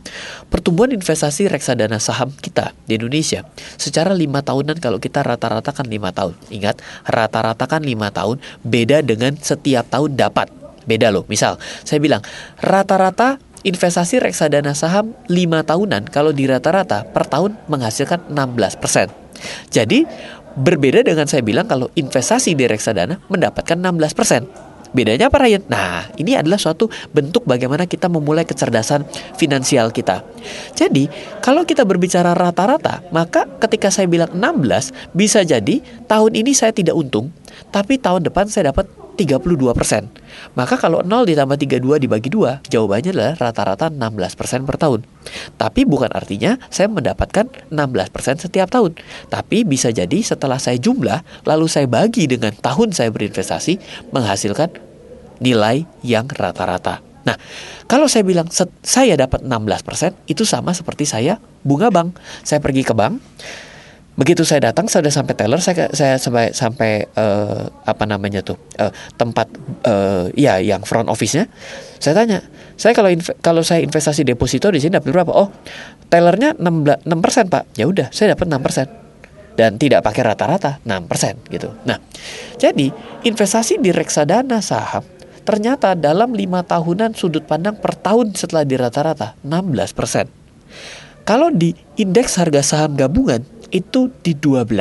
pertumbuhan 0.49 0.89
investasi 0.89 1.47
reksadana 1.47 2.01
saham 2.01 2.33
kita 2.33 2.73
di 2.89 2.97
Indonesia 2.97 3.45
secara 3.77 4.11
lima 4.17 4.41
tahunan 4.41 4.81
kalau 4.81 4.97
kita 4.97 5.21
rata-rata 5.21 5.69
kan 5.69 5.85
lima 5.85 6.09
tahun 6.09 6.33
ingat 6.49 6.81
rata-rata 7.05 7.69
kan 7.69 7.85
lima 7.85 8.09
tahun 8.09 8.41
beda 8.65 9.05
dengan 9.05 9.37
setiap 9.37 9.85
tahun 9.85 10.17
dapat 10.17 10.49
Beda 10.85 11.11
loh. 11.11 11.27
Misal, 11.27 11.57
saya 11.83 11.99
bilang 11.99 12.23
rata-rata 12.59 13.41
investasi 13.63 14.23
reksadana 14.23 14.71
saham 14.71 15.11
5 15.27 15.35
tahunan 15.67 16.07
kalau 16.07 16.31
di 16.31 16.47
rata-rata 16.47 17.03
per 17.03 17.27
tahun 17.27 17.59
menghasilkan 17.67 18.31
16%. 18.31 19.11
Jadi, 19.71 20.07
berbeda 20.59 21.03
dengan 21.03 21.27
saya 21.27 21.43
bilang 21.43 21.67
kalau 21.67 21.91
investasi 21.95 22.55
di 22.55 22.65
reksadana 22.67 23.19
mendapatkan 23.27 23.75
16%. 23.75 24.69
Bedanya 24.89 25.29
apa 25.29 25.37
Ryan? 25.37 25.61
Nah, 25.69 26.09
ini 26.17 26.33
adalah 26.33 26.57
suatu 26.57 26.89
bentuk 27.13 27.45
bagaimana 27.45 27.85
kita 27.85 28.09
memulai 28.09 28.41
kecerdasan 28.41 29.05
finansial 29.37 29.93
kita. 29.93 30.25
Jadi, 30.73 31.05
kalau 31.45 31.61
kita 31.61 31.85
berbicara 31.85 32.33
rata-rata, 32.33 33.05
maka 33.13 33.45
ketika 33.61 33.93
saya 33.93 34.09
bilang 34.09 34.33
16, 34.33 35.13
bisa 35.13 35.45
jadi 35.45 35.85
tahun 36.09 36.33
ini 36.33 36.57
saya 36.57 36.73
tidak 36.73 36.97
untung, 36.97 37.29
tapi 37.69 38.01
tahun 38.01 38.25
depan 38.25 38.49
saya 38.49 38.73
dapat 38.73 38.89
32%. 39.19 40.55
Maka 40.55 40.75
kalau 40.79 41.03
0 41.03 41.27
ditambah 41.27 41.59
32 41.59 41.99
dibagi 41.99 42.31
2, 42.31 42.63
jawabannya 42.71 43.11
adalah 43.11 43.35
rata-rata 43.35 43.91
16% 43.91 44.63
per 44.63 44.79
tahun. 44.79 45.03
Tapi 45.59 45.83
bukan 45.83 46.07
artinya 46.15 46.55
saya 46.71 46.87
mendapatkan 46.87 47.51
16% 47.67 48.47
setiap 48.47 48.71
tahun. 48.71 48.95
Tapi 49.27 49.67
bisa 49.67 49.91
jadi 49.91 50.23
setelah 50.23 50.55
saya 50.55 50.79
jumlah, 50.79 51.43
lalu 51.43 51.67
saya 51.67 51.91
bagi 51.91 52.31
dengan 52.31 52.55
tahun 52.55 52.95
saya 52.95 53.11
berinvestasi, 53.11 54.07
menghasilkan 54.15 54.71
nilai 55.43 55.83
yang 56.07 56.31
rata-rata. 56.31 57.03
Nah, 57.27 57.35
kalau 57.85 58.07
saya 58.07 58.23
bilang 58.23 58.47
saya 58.81 59.19
dapat 59.19 59.43
16%, 59.43 60.31
itu 60.31 60.47
sama 60.47 60.71
seperti 60.71 61.03
saya 61.03 61.35
bunga 61.67 61.91
bank. 61.91 62.15
Saya 62.47 62.63
pergi 62.63 62.87
ke 62.87 62.95
bank, 62.95 63.19
begitu 64.19 64.43
saya 64.43 64.67
datang 64.67 64.91
saya 64.91 65.07
sudah 65.07 65.15
sampai 65.15 65.35
teller 65.39 65.59
saya 65.63 65.87
saya 65.95 66.19
sampai 66.19 66.51
sampai 66.51 66.91
uh, 67.15 67.71
apa 67.87 68.03
namanya 68.03 68.43
tuh 68.43 68.59
uh, 68.75 68.91
tempat 69.15 69.47
uh, 69.87 70.27
ya 70.35 70.59
yang 70.59 70.83
front 70.83 71.07
office-nya 71.07 71.47
saya 72.03 72.19
tanya 72.19 72.43
saya 72.75 72.91
kalau 72.91 73.07
kalau 73.39 73.63
saya 73.63 73.79
investasi 73.79 74.27
deposito 74.27 74.67
di 74.75 74.83
sini 74.83 74.99
dapat 74.99 75.15
berapa 75.15 75.31
oh 75.31 75.47
tellernya 76.11 76.59
6 76.59 77.07
persen 77.23 77.47
pak 77.47 77.71
ya 77.79 77.87
udah 77.87 78.11
saya 78.11 78.35
dapat 78.35 78.51
6 78.51 78.59
persen 78.59 78.87
dan 79.55 79.75
tidak 79.75 80.03
pakai 80.07 80.23
rata-rata 80.23 80.79
6% 80.87 81.51
gitu. 81.51 81.75
Nah, 81.83 81.99
jadi 82.55 82.95
investasi 83.27 83.83
di 83.83 83.91
reksadana 83.91 84.63
saham 84.63 85.03
Ternyata 85.49 85.97
dalam 85.97 86.37
lima 86.37 86.61
tahunan 86.61 87.17
sudut 87.17 87.41
pandang 87.41 87.73
per 87.73 87.97
tahun 87.97 88.37
setelah 88.37 88.69
di 88.69 88.77
rata-rata 88.77 89.33
16%. 89.41 90.38
Kalau 91.29 91.53
di 91.53 91.77
indeks 91.93 92.41
harga 92.41 92.65
saham 92.65 92.97
gabungan 92.97 93.45
itu 93.69 94.09
di 94.25 94.33
12% 94.33 94.73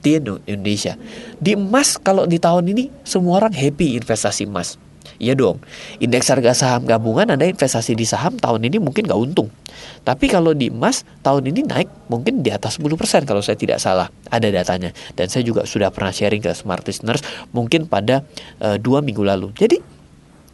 di 0.00 0.16
Indonesia. 0.48 0.96
Di 1.36 1.52
emas 1.52 2.00
kalau 2.00 2.24
di 2.24 2.40
tahun 2.40 2.72
ini 2.72 2.88
semua 3.04 3.44
orang 3.44 3.52
happy 3.52 4.00
investasi 4.00 4.48
emas. 4.48 4.80
Iya 5.20 5.36
dong, 5.36 5.60
indeks 6.00 6.32
harga 6.32 6.56
saham 6.56 6.88
gabungan 6.88 7.28
Anda 7.28 7.44
investasi 7.44 7.92
di 7.92 8.08
saham 8.08 8.40
tahun 8.40 8.72
ini 8.72 8.80
mungkin 8.80 9.04
nggak 9.04 9.20
untung. 9.20 9.52
Tapi 10.00 10.32
kalau 10.32 10.56
di 10.56 10.72
emas 10.72 11.04
tahun 11.20 11.52
ini 11.52 11.68
naik 11.68 11.92
mungkin 12.08 12.40
di 12.40 12.48
atas 12.48 12.80
10% 12.80 13.28
kalau 13.28 13.44
saya 13.44 13.60
tidak 13.60 13.84
salah. 13.84 14.08
Ada 14.32 14.48
datanya. 14.48 14.96
Dan 15.12 15.28
saya 15.28 15.44
juga 15.44 15.68
sudah 15.68 15.92
pernah 15.92 16.08
sharing 16.08 16.40
ke 16.40 16.56
smart 16.56 16.88
listeners 16.88 17.20
mungkin 17.52 17.84
pada 17.84 18.24
uh, 18.64 18.80
dua 18.80 19.04
minggu 19.04 19.20
lalu. 19.20 19.52
Jadi 19.60 19.76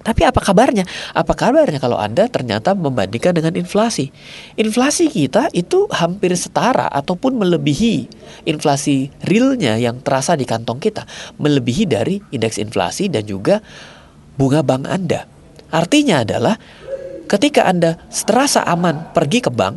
tapi 0.00 0.24
apa 0.24 0.40
kabarnya? 0.40 0.88
Apa 1.12 1.36
kabarnya 1.36 1.76
kalau 1.76 2.00
Anda 2.00 2.24
ternyata 2.32 2.72
membandingkan 2.72 3.36
dengan 3.36 3.52
inflasi? 3.52 4.08
Inflasi 4.56 5.12
kita 5.12 5.52
itu 5.52 5.84
hampir 5.92 6.32
setara 6.40 6.88
ataupun 6.88 7.36
melebihi 7.36 8.08
inflasi 8.48 9.12
realnya 9.28 9.76
yang 9.76 10.00
terasa 10.00 10.40
di 10.40 10.48
kantong 10.48 10.80
kita. 10.80 11.04
Melebihi 11.36 11.84
dari 11.84 12.16
indeks 12.32 12.56
inflasi 12.56 13.12
dan 13.12 13.28
juga 13.28 13.60
bunga 14.40 14.64
bank 14.64 14.88
Anda. 14.88 15.28
Artinya 15.68 16.24
adalah 16.24 16.56
ketika 17.28 17.68
Anda 17.68 18.00
terasa 18.24 18.64
aman 18.64 19.12
pergi 19.12 19.44
ke 19.44 19.52
bank, 19.52 19.76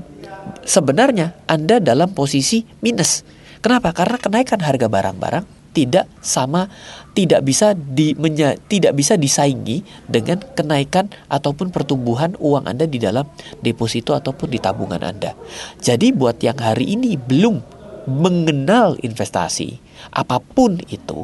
sebenarnya 0.64 1.36
Anda 1.52 1.84
dalam 1.84 2.16
posisi 2.16 2.64
minus. 2.80 3.28
Kenapa? 3.60 3.92
Karena 3.92 4.16
kenaikan 4.16 4.64
harga 4.64 4.88
barang-barang 4.88 5.63
tidak 5.74 6.06
sama 6.22 6.70
tidak 7.14 7.46
bisa 7.46 7.78
di 7.78 8.18
menya, 8.18 8.58
tidak 8.66 8.98
bisa 8.98 9.14
disaingi 9.18 9.86
dengan 10.10 10.42
kenaikan 10.58 11.14
ataupun 11.30 11.70
pertumbuhan 11.70 12.34
uang 12.42 12.66
Anda 12.66 12.90
di 12.90 12.98
dalam 12.98 13.30
deposito 13.62 14.18
ataupun 14.18 14.50
di 14.50 14.58
tabungan 14.58 15.02
Anda. 15.02 15.38
Jadi 15.78 16.10
buat 16.14 16.42
yang 16.42 16.58
hari 16.58 16.98
ini 16.98 17.14
belum 17.18 17.62
mengenal 18.10 19.00
investasi 19.00 19.80
apa 20.12 20.42
pun 20.42 20.82
itu, 20.92 21.24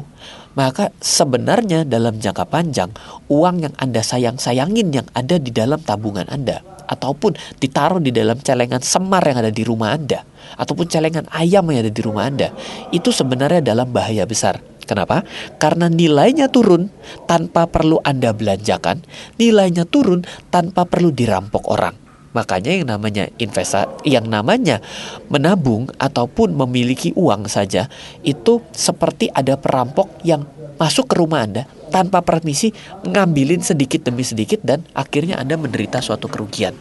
maka 0.56 0.94
sebenarnya 1.02 1.84
dalam 1.84 2.16
jangka 2.16 2.48
panjang 2.48 2.90
uang 3.28 3.66
yang 3.66 3.74
Anda 3.76 4.00
sayang-sayangin 4.00 4.88
yang 4.94 5.06
ada 5.12 5.36
di 5.36 5.50
dalam 5.52 5.82
tabungan 5.82 6.30
Anda 6.30 6.64
ataupun 6.90 7.38
ditaruh 7.62 8.02
di 8.02 8.10
dalam 8.10 8.36
celengan 8.42 8.82
semar 8.82 9.22
yang 9.22 9.38
ada 9.46 9.54
di 9.54 9.62
rumah 9.62 9.94
Anda 9.94 10.26
ataupun 10.58 10.90
celengan 10.90 11.30
ayam 11.30 11.70
yang 11.70 11.86
ada 11.86 11.92
di 11.94 12.02
rumah 12.02 12.26
Anda 12.26 12.50
itu 12.90 13.14
sebenarnya 13.14 13.62
dalam 13.62 13.94
bahaya 13.94 14.26
besar. 14.26 14.58
Kenapa? 14.82 15.22
Karena 15.62 15.86
nilainya 15.86 16.50
turun 16.50 16.90
tanpa 17.30 17.70
perlu 17.70 18.02
Anda 18.02 18.34
belanjakan, 18.34 19.06
nilainya 19.38 19.86
turun 19.86 20.26
tanpa 20.50 20.82
perlu 20.82 21.14
dirampok 21.14 21.70
orang. 21.70 21.94
Makanya 22.34 22.70
yang 22.74 22.86
namanya 22.90 23.30
investasi, 23.38 24.06
yang 24.06 24.26
namanya 24.26 24.82
menabung 25.30 25.90
ataupun 25.94 26.54
memiliki 26.58 27.14
uang 27.14 27.46
saja 27.46 27.86
itu 28.26 28.62
seperti 28.74 29.30
ada 29.30 29.54
perampok 29.58 30.10
yang 30.26 30.46
masuk 30.78 31.10
ke 31.10 31.14
rumah 31.18 31.46
Anda 31.46 31.70
tanpa 31.90 32.22
permisi 32.22 32.70
ngambilin 33.04 33.60
sedikit 33.60 34.06
demi 34.06 34.22
sedikit 34.22 34.62
dan 34.62 34.86
akhirnya 34.96 35.36
Anda 35.36 35.58
menderita 35.58 35.98
suatu 36.00 36.30
kerugian. 36.30 36.72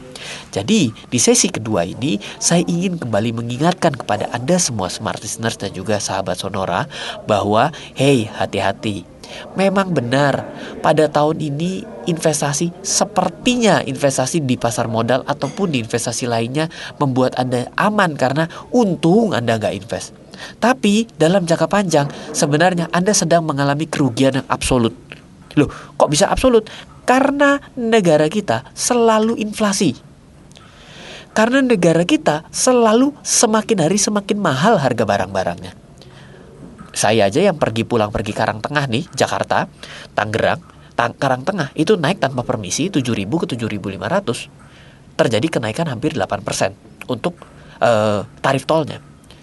Jadi, 0.54 0.94
di 0.94 1.20
sesi 1.20 1.50
kedua 1.50 1.84
ini 1.84 2.22
saya 2.38 2.62
ingin 2.64 3.02
kembali 3.02 3.34
mengingatkan 3.34 3.98
kepada 3.98 4.30
Anda 4.30 4.62
semua 4.62 4.88
smart 4.88 5.20
listeners 5.20 5.58
dan 5.58 5.74
juga 5.74 5.98
sahabat 5.98 6.38
Sonora 6.38 6.86
bahwa 7.26 7.74
hey, 7.98 8.30
hati-hati 8.30 9.20
Memang 9.54 9.94
benar, 9.94 10.46
pada 10.82 11.06
tahun 11.10 11.38
ini 11.42 11.86
investasi 12.10 12.74
sepertinya 12.82 13.86
investasi 13.86 14.42
di 14.42 14.58
pasar 14.58 14.90
modal 14.90 15.22
ataupun 15.30 15.74
di 15.74 15.78
investasi 15.86 16.26
lainnya 16.26 16.72
membuat 16.98 17.38
Anda 17.38 17.70
aman 17.78 18.18
karena 18.18 18.50
untung 18.74 19.38
Anda 19.38 19.62
nggak 19.62 19.76
invest. 19.78 20.18
Tapi 20.58 21.10
dalam 21.16 21.44
jangka 21.44 21.68
panjang 21.68 22.08
sebenarnya 22.32 22.88
Anda 22.90 23.12
sedang 23.12 23.46
mengalami 23.46 23.86
kerugian 23.86 24.40
yang 24.40 24.48
absolut. 24.48 24.96
Loh, 25.58 25.70
kok 25.70 26.10
bisa 26.10 26.30
absolut? 26.30 26.68
Karena 27.04 27.58
negara 27.76 28.30
kita 28.30 28.70
selalu 28.78 29.38
inflasi. 29.42 29.98
Karena 31.34 31.62
negara 31.62 32.04
kita 32.04 32.50
selalu 32.50 33.14
semakin 33.22 33.86
hari 33.86 33.98
semakin 34.02 34.38
mahal 34.42 34.82
harga 34.82 35.06
barang-barangnya 35.06 35.90
saya 36.94 37.30
aja 37.30 37.40
yang 37.40 37.58
pergi 37.58 37.86
pulang 37.86 38.10
pergi 38.10 38.34
Karang 38.34 38.60
Tengah 38.60 38.90
nih, 38.90 39.06
Jakarta, 39.14 39.70
Tangerang, 40.18 40.62
Tang 40.98 41.16
Karang 41.16 41.48
Tengah 41.48 41.72
itu 41.78 41.96
naik 41.96 42.20
tanpa 42.20 42.44
permisi 42.44 42.92
7.000 42.92 43.24
ke 43.24 43.46
7.500. 43.56 45.16
Terjadi 45.16 45.48
kenaikan 45.48 45.88
hampir 45.88 46.16
8% 46.16 46.76
untuk 47.08 47.40
uh, 47.80 48.28
tarif 48.44 48.68
tolnya. 48.68 49.00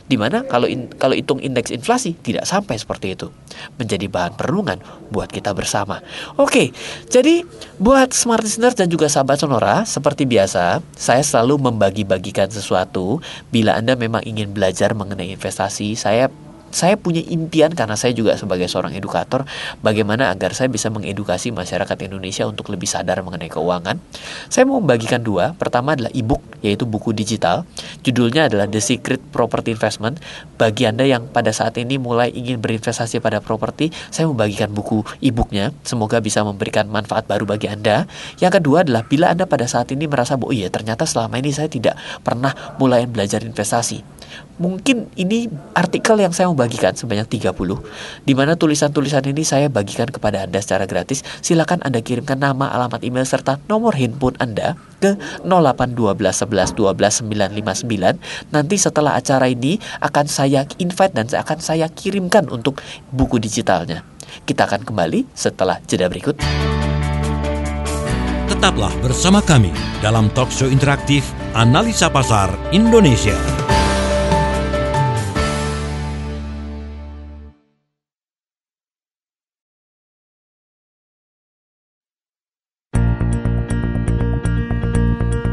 Di 0.06 0.14
mana 0.14 0.46
kalau 0.46 0.70
in, 0.70 0.86
kalau 0.94 1.18
hitung 1.18 1.42
indeks 1.42 1.74
inflasi 1.74 2.14
tidak 2.22 2.46
sampai 2.46 2.78
seperti 2.78 3.18
itu 3.18 3.34
menjadi 3.74 4.06
bahan 4.06 4.38
perenungan 4.38 4.78
buat 5.10 5.26
kita 5.30 5.50
bersama. 5.50 5.98
Oke, 6.38 6.70
jadi 7.10 7.42
buat 7.82 8.14
smart 8.14 8.46
listeners 8.46 8.78
dan 8.78 8.86
juga 8.86 9.10
sahabat 9.10 9.42
sonora 9.42 9.82
seperti 9.82 10.22
biasa 10.24 10.78
saya 10.94 11.22
selalu 11.26 11.70
membagi-bagikan 11.70 12.46
sesuatu 12.48 13.18
bila 13.50 13.74
anda 13.74 13.98
memang 13.98 14.22
ingin 14.22 14.54
belajar 14.54 14.94
mengenai 14.94 15.34
investasi 15.34 15.98
saya 15.98 16.30
saya 16.76 17.00
punya 17.00 17.24
impian 17.24 17.72
karena 17.72 17.96
saya 17.96 18.12
juga 18.12 18.36
sebagai 18.36 18.68
seorang 18.68 18.92
edukator 18.92 19.48
bagaimana 19.80 20.28
agar 20.28 20.52
saya 20.52 20.68
bisa 20.68 20.92
mengedukasi 20.92 21.48
masyarakat 21.48 21.96
Indonesia 22.04 22.44
untuk 22.44 22.68
lebih 22.68 22.84
sadar 22.84 23.24
mengenai 23.24 23.48
keuangan. 23.48 23.96
Saya 24.52 24.68
mau 24.68 24.84
membagikan 24.84 25.24
dua. 25.24 25.56
Pertama 25.56 25.96
adalah 25.96 26.12
e-book 26.12 26.44
yaitu 26.60 26.84
buku 26.84 27.16
digital. 27.16 27.64
Judulnya 28.04 28.52
adalah 28.52 28.68
The 28.68 28.84
Secret 28.84 29.24
Property 29.32 29.72
Investment. 29.72 30.20
Bagi 30.60 30.84
Anda 30.84 31.08
yang 31.08 31.32
pada 31.32 31.48
saat 31.56 31.80
ini 31.80 31.96
mulai 31.96 32.28
ingin 32.28 32.60
berinvestasi 32.60 33.24
pada 33.24 33.40
properti, 33.40 33.88
saya 34.12 34.28
membagikan 34.28 34.68
buku 34.76 35.00
e-booknya. 35.24 35.72
Semoga 35.80 36.20
bisa 36.20 36.44
memberikan 36.44 36.92
manfaat 36.92 37.24
baru 37.24 37.48
bagi 37.48 37.72
Anda. 37.72 38.04
Yang 38.36 38.60
kedua 38.60 38.84
adalah 38.84 39.08
bila 39.08 39.32
Anda 39.32 39.48
pada 39.48 39.64
saat 39.64 39.88
ini 39.96 40.04
merasa 40.04 40.36
oh 40.36 40.52
iya 40.52 40.68
ternyata 40.68 41.08
selama 41.08 41.40
ini 41.40 41.56
saya 41.56 41.72
tidak 41.72 41.96
pernah 42.20 42.52
mulai 42.76 43.08
belajar 43.08 43.40
investasi 43.40 44.15
Mungkin 44.56 45.12
ini 45.20 45.52
artikel 45.76 46.16
yang 46.16 46.32
saya 46.32 46.48
mau 46.48 46.56
bagikan 46.56 46.96
sebanyak 46.96 47.28
30 47.28 47.52
di 48.24 48.32
mana 48.32 48.56
tulisan-tulisan 48.56 49.24
ini 49.28 49.44
saya 49.44 49.68
bagikan 49.68 50.08
kepada 50.08 50.48
Anda 50.48 50.64
secara 50.64 50.88
gratis. 50.88 51.20
Silakan 51.44 51.84
Anda 51.84 52.00
kirimkan 52.00 52.40
nama, 52.40 52.72
alamat 52.72 53.04
email 53.04 53.28
serta 53.28 53.60
nomor 53.68 53.92
handphone 54.00 54.38
Anda 54.40 54.80
ke 54.98 55.20
0812 55.44 56.72
11 56.72 56.72
12 56.72 57.28
959. 57.28 58.52
Nanti 58.54 58.76
setelah 58.80 59.12
acara 59.18 59.52
ini 59.52 59.76
akan 60.00 60.24
saya 60.24 60.64
invite 60.80 61.12
dan 61.12 61.28
akan 61.28 61.58
saya 61.60 61.86
kirimkan 61.92 62.48
untuk 62.48 62.80
buku 63.12 63.36
digitalnya. 63.36 64.02
Kita 64.48 64.64
akan 64.64 64.88
kembali 64.88 65.36
setelah 65.36 65.78
jeda 65.84 66.08
berikut. 66.08 66.36
Tetaplah 68.46 68.94
bersama 69.04 69.44
kami 69.44 69.74
dalam 70.00 70.32
talkshow 70.32 70.70
interaktif 70.70 71.28
Analisa 71.52 72.08
Pasar 72.08 72.50
Indonesia. 72.72 73.65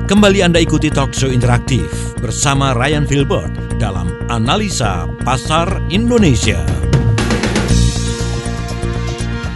Kembali 0.03 0.43
Anda 0.43 0.59
ikuti 0.59 0.91
Talkshow 0.91 1.31
Interaktif 1.31 1.87
bersama 2.19 2.75
Ryan 2.75 3.07
Filbert 3.07 3.55
dalam 3.79 4.11
Analisa 4.27 5.07
Pasar 5.23 5.79
Indonesia. 5.87 6.82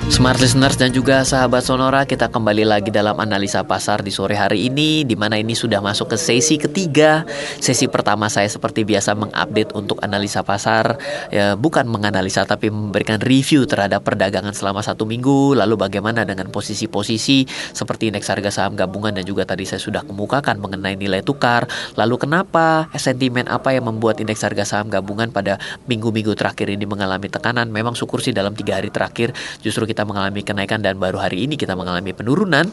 Smart 0.07 0.39
listeners 0.39 0.79
dan 0.79 0.95
juga 0.95 1.21
sahabat 1.21 1.67
Sonora, 1.67 2.07
kita 2.07 2.31
kembali 2.31 2.63
lagi 2.63 2.89
dalam 2.95 3.19
analisa 3.19 3.61
pasar 3.67 4.01
di 4.01 4.09
sore 4.09 4.39
hari 4.39 4.65
ini, 4.65 5.03
di 5.03 5.19
mana 5.19 5.35
ini 5.35 5.51
sudah 5.51 5.83
masuk 5.83 6.15
ke 6.15 6.17
sesi 6.17 6.55
ketiga. 6.55 7.27
Sesi 7.59 7.91
pertama 7.91 8.31
saya 8.31 8.47
seperti 8.47 8.87
biasa 8.87 9.13
mengupdate 9.13 9.75
untuk 9.75 9.99
analisa 9.99 10.47
pasar, 10.47 10.95
ya, 11.27 11.59
bukan 11.59 11.85
menganalisa 11.91 12.47
tapi 12.47 12.71
memberikan 12.71 13.19
review 13.19 13.67
terhadap 13.67 14.07
perdagangan 14.07 14.55
selama 14.55 14.79
satu 14.79 15.03
minggu, 15.03 15.59
lalu 15.59 15.75
bagaimana 15.75 16.23
dengan 16.23 16.49
posisi-posisi 16.55 17.43
seperti 17.75 18.07
indeks 18.09 18.31
harga 18.31 18.49
saham 18.49 18.79
gabungan 18.79 19.11
dan 19.11 19.27
juga 19.27 19.43
tadi 19.43 19.67
saya 19.67 19.83
sudah 19.83 20.07
kemukakan 20.07 20.57
mengenai 20.57 20.95
nilai 20.95 21.19
tukar. 21.19 21.67
Lalu 21.99 22.15
kenapa 22.25 22.87
sentimen 22.95 23.45
apa 23.51 23.75
yang 23.75 23.85
membuat 23.85 24.23
indeks 24.23 24.41
harga 24.41 24.63
saham 24.63 24.87
gabungan 24.87 25.35
pada 25.35 25.59
minggu-minggu 25.85 26.31
terakhir 26.33 26.71
ini 26.71 26.87
mengalami 26.87 27.27
tekanan? 27.27 27.69
Memang 27.69 27.93
syukur 27.93 28.23
sih 28.23 28.31
dalam 28.33 28.55
tiga 28.57 28.79
hari 28.79 28.87
terakhir 28.89 29.35
justru 29.61 29.85
kita 29.85 29.96
mengalami 30.03 30.43
kenaikan 30.43 30.83
dan 30.83 30.99
baru 30.99 31.17
hari 31.17 31.47
ini 31.47 31.55
kita 31.55 31.73
mengalami 31.73 32.11
penurunan. 32.11 32.67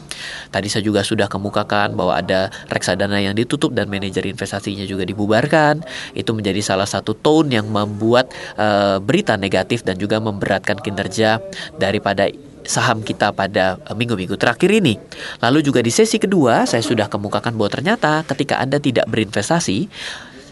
Tadi 0.51 0.67
saya 0.67 0.83
juga 0.83 1.01
sudah 1.01 1.31
kemukakan 1.31 1.95
bahwa 1.95 2.19
ada 2.19 2.51
reksadana 2.69 3.21
yang 3.23 3.33
ditutup 3.33 3.71
dan 3.71 3.87
manajer 3.87 4.27
investasinya 4.27 4.83
juga 4.83 5.07
dibubarkan. 5.07 5.81
Itu 6.13 6.35
menjadi 6.35 6.59
salah 6.61 6.89
satu 6.89 7.15
tone 7.15 7.55
yang 7.55 7.71
membuat 7.71 8.29
uh, 8.59 8.99
berita 8.99 9.39
negatif 9.39 9.81
dan 9.87 9.95
juga 9.95 10.19
memberatkan 10.19 10.77
kinerja 10.81 11.39
daripada 11.79 12.27
saham 12.65 13.05
kita 13.05 13.31
pada 13.31 13.77
eh, 13.77 13.95
minggu-minggu 13.95 14.35
terakhir 14.35 14.73
ini. 14.73 14.97
Lalu 15.39 15.61
juga 15.61 15.79
di 15.79 15.93
sesi 15.93 16.17
kedua 16.17 16.65
saya 16.65 16.81
sudah 16.81 17.07
kemukakan 17.07 17.53
bahwa 17.55 17.69
ternyata 17.71 18.25
ketika 18.25 18.59
Anda 18.59 18.81
tidak 18.81 19.05
berinvestasi 19.07 19.87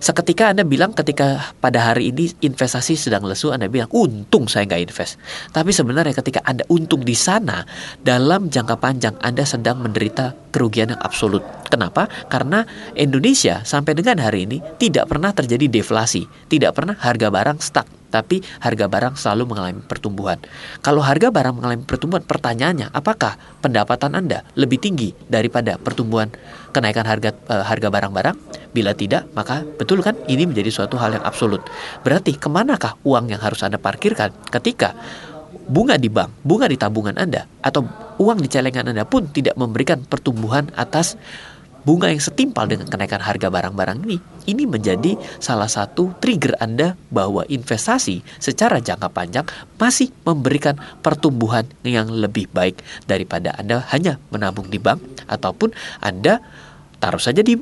Seketika 0.03 0.51
Anda 0.51 0.67
bilang 0.67 0.91
ketika 0.91 1.55
pada 1.63 1.79
hari 1.79 2.11
ini 2.11 2.27
investasi 2.43 2.99
sedang 2.99 3.23
lesu, 3.23 3.55
Anda 3.55 3.71
bilang 3.71 3.87
untung 3.95 4.51
saya 4.51 4.67
nggak 4.67 4.91
invest. 4.91 5.15
Tapi 5.55 5.71
sebenarnya 5.71 6.11
ketika 6.11 6.43
Anda 6.43 6.67
untung 6.67 7.07
di 7.07 7.15
sana, 7.15 7.63
dalam 8.03 8.51
jangka 8.51 8.83
panjang 8.83 9.15
Anda 9.23 9.47
sedang 9.47 9.79
menderita 9.79 10.42
kerugian 10.53 10.93
yang 10.93 11.01
absolut. 11.01 11.41
Kenapa? 11.67 12.05
Karena 12.29 12.69
Indonesia 12.93 13.65
sampai 13.65 13.97
dengan 13.97 14.21
hari 14.21 14.45
ini 14.45 14.61
tidak 14.77 15.09
pernah 15.09 15.33
terjadi 15.33 15.65
deflasi, 15.65 16.29
tidak 16.45 16.77
pernah 16.77 16.93
harga 16.93 17.33
barang 17.33 17.57
stuck 17.57 17.89
tapi 18.13 18.45
harga 18.61 18.85
barang 18.85 19.17
selalu 19.17 19.49
mengalami 19.49 19.81
pertumbuhan. 19.81 20.37
Kalau 20.85 21.01
harga 21.01 21.33
barang 21.33 21.57
mengalami 21.57 21.81
pertumbuhan, 21.81 22.21
pertanyaannya, 22.21 22.93
apakah 22.93 23.41
pendapatan 23.65 24.13
Anda 24.13 24.45
lebih 24.53 24.77
tinggi 24.77 25.17
daripada 25.25 25.81
pertumbuhan 25.81 26.29
kenaikan 26.69 27.09
harga 27.09 27.33
e, 27.33 27.55
harga 27.65 27.89
barang-barang? 27.89 28.37
Bila 28.69 28.93
tidak, 28.93 29.33
maka 29.33 29.65
betul 29.65 30.05
kan 30.05 30.13
ini 30.29 30.45
menjadi 30.45 30.69
suatu 30.69 31.01
hal 31.01 31.17
yang 31.17 31.25
absolut. 31.25 31.65
Berarti 32.05 32.37
ke 32.37 32.45
manakah 32.53 33.01
uang 33.01 33.33
yang 33.33 33.41
harus 33.41 33.65
Anda 33.65 33.81
parkirkan 33.81 34.29
ketika 34.53 34.93
bunga 35.67 35.95
di 35.95 36.09
bank, 36.11 36.43
bunga 36.43 36.67
di 36.67 36.77
tabungan 36.79 37.15
Anda, 37.15 37.47
atau 37.63 37.87
uang 38.19 38.43
di 38.43 38.49
celengan 38.51 38.91
Anda 38.91 39.07
pun 39.07 39.29
tidak 39.31 39.55
memberikan 39.55 40.03
pertumbuhan 40.03 40.69
atas 40.75 41.15
bunga 41.83 42.07
yang 42.07 42.23
setimpal 42.23 42.65
dengan 42.65 42.87
kenaikan 42.87 43.19
harga 43.19 43.51
barang-barang 43.51 44.07
ini, 44.07 44.17
ini 44.47 44.63
menjadi 44.63 45.19
salah 45.43 45.67
satu 45.67 46.15
trigger 46.23 46.55
Anda 46.63 46.95
bahwa 47.11 47.43
investasi 47.43 48.23
secara 48.39 48.79
jangka 48.79 49.11
panjang 49.11 49.45
masih 49.75 50.09
memberikan 50.23 50.79
pertumbuhan 51.03 51.67
yang 51.83 52.07
lebih 52.07 52.47
baik 52.55 52.79
daripada 53.03 53.51
Anda 53.59 53.83
hanya 53.91 54.17
menabung 54.31 54.71
di 54.71 54.79
bank 54.79 55.27
ataupun 55.27 55.75
Anda 55.99 56.39
taruh 57.03 57.19
saja 57.19 57.43
di 57.43 57.59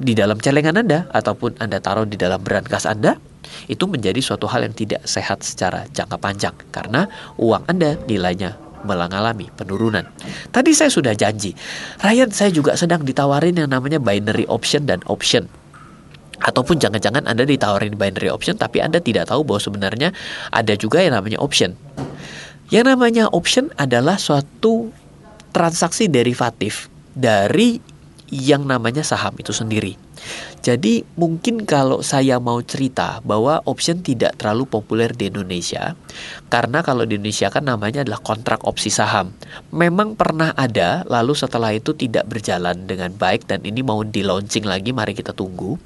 di 0.00 0.12
dalam 0.16 0.40
celengan 0.40 0.76
Anda 0.76 1.08
ataupun 1.12 1.60
Anda 1.60 1.80
taruh 1.80 2.08
di 2.08 2.16
dalam 2.20 2.40
berangkas 2.40 2.84
Anda 2.88 3.16
itu 3.66 3.84
menjadi 3.86 4.18
suatu 4.18 4.48
hal 4.50 4.66
yang 4.66 4.74
tidak 4.74 5.02
sehat 5.06 5.42
secara 5.42 5.86
jangka 5.90 6.16
panjang 6.18 6.54
karena 6.70 7.06
uang 7.38 7.66
Anda 7.68 7.98
nilainya 8.06 8.58
mengalami 8.82 9.46
penurunan. 9.54 10.06
Tadi 10.50 10.70
saya 10.74 10.90
sudah 10.90 11.14
janji, 11.14 11.54
Ryan 12.02 12.30
saya 12.34 12.50
juga 12.50 12.74
sedang 12.74 13.06
ditawarin 13.06 13.54
yang 13.54 13.70
namanya 13.70 14.02
binary 14.02 14.46
option 14.50 14.84
dan 14.86 15.00
option. 15.06 15.46
Ataupun 16.42 16.82
jangan-jangan 16.82 17.30
Anda 17.30 17.46
ditawarin 17.46 17.94
binary 17.94 18.26
option 18.26 18.58
tapi 18.58 18.82
Anda 18.82 18.98
tidak 18.98 19.30
tahu 19.30 19.46
bahwa 19.46 19.62
sebenarnya 19.62 20.10
ada 20.50 20.74
juga 20.74 20.98
yang 20.98 21.14
namanya 21.14 21.38
option. 21.38 21.78
Yang 22.74 22.84
namanya 22.96 23.30
option 23.30 23.70
adalah 23.78 24.18
suatu 24.18 24.90
transaksi 25.54 26.10
derivatif 26.10 26.90
dari 27.14 27.78
yang 28.32 28.64
namanya 28.64 29.04
saham 29.04 29.36
itu 29.36 29.52
sendiri. 29.52 30.00
Jadi 30.64 31.04
mungkin 31.20 31.68
kalau 31.68 32.00
saya 32.00 32.40
mau 32.40 32.56
cerita 32.64 33.20
bahwa 33.28 33.60
option 33.68 34.00
tidak 34.00 34.40
terlalu 34.40 34.64
populer 34.64 35.12
di 35.12 35.28
Indonesia 35.28 35.92
karena 36.48 36.80
kalau 36.80 37.04
di 37.04 37.20
Indonesia 37.20 37.52
kan 37.52 37.68
namanya 37.68 38.00
adalah 38.00 38.24
kontrak 38.24 38.64
opsi 38.64 38.88
saham. 38.88 39.36
Memang 39.68 40.16
pernah 40.16 40.56
ada 40.56 41.04
lalu 41.04 41.36
setelah 41.36 41.76
itu 41.76 41.92
tidak 41.92 42.24
berjalan 42.24 42.88
dengan 42.88 43.12
baik 43.12 43.44
dan 43.44 43.60
ini 43.68 43.84
mau 43.84 44.00
di 44.00 44.24
launching 44.24 44.64
lagi 44.64 44.96
mari 44.96 45.12
kita 45.12 45.36
tunggu. 45.36 45.76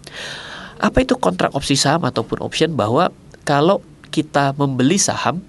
Apa 0.78 1.02
itu 1.02 1.18
kontrak 1.18 1.50
opsi 1.50 1.74
saham 1.74 2.06
ataupun 2.06 2.46
option 2.46 2.78
bahwa 2.78 3.10
kalau 3.42 3.82
kita 4.14 4.54
membeli 4.54 5.02
saham 5.02 5.42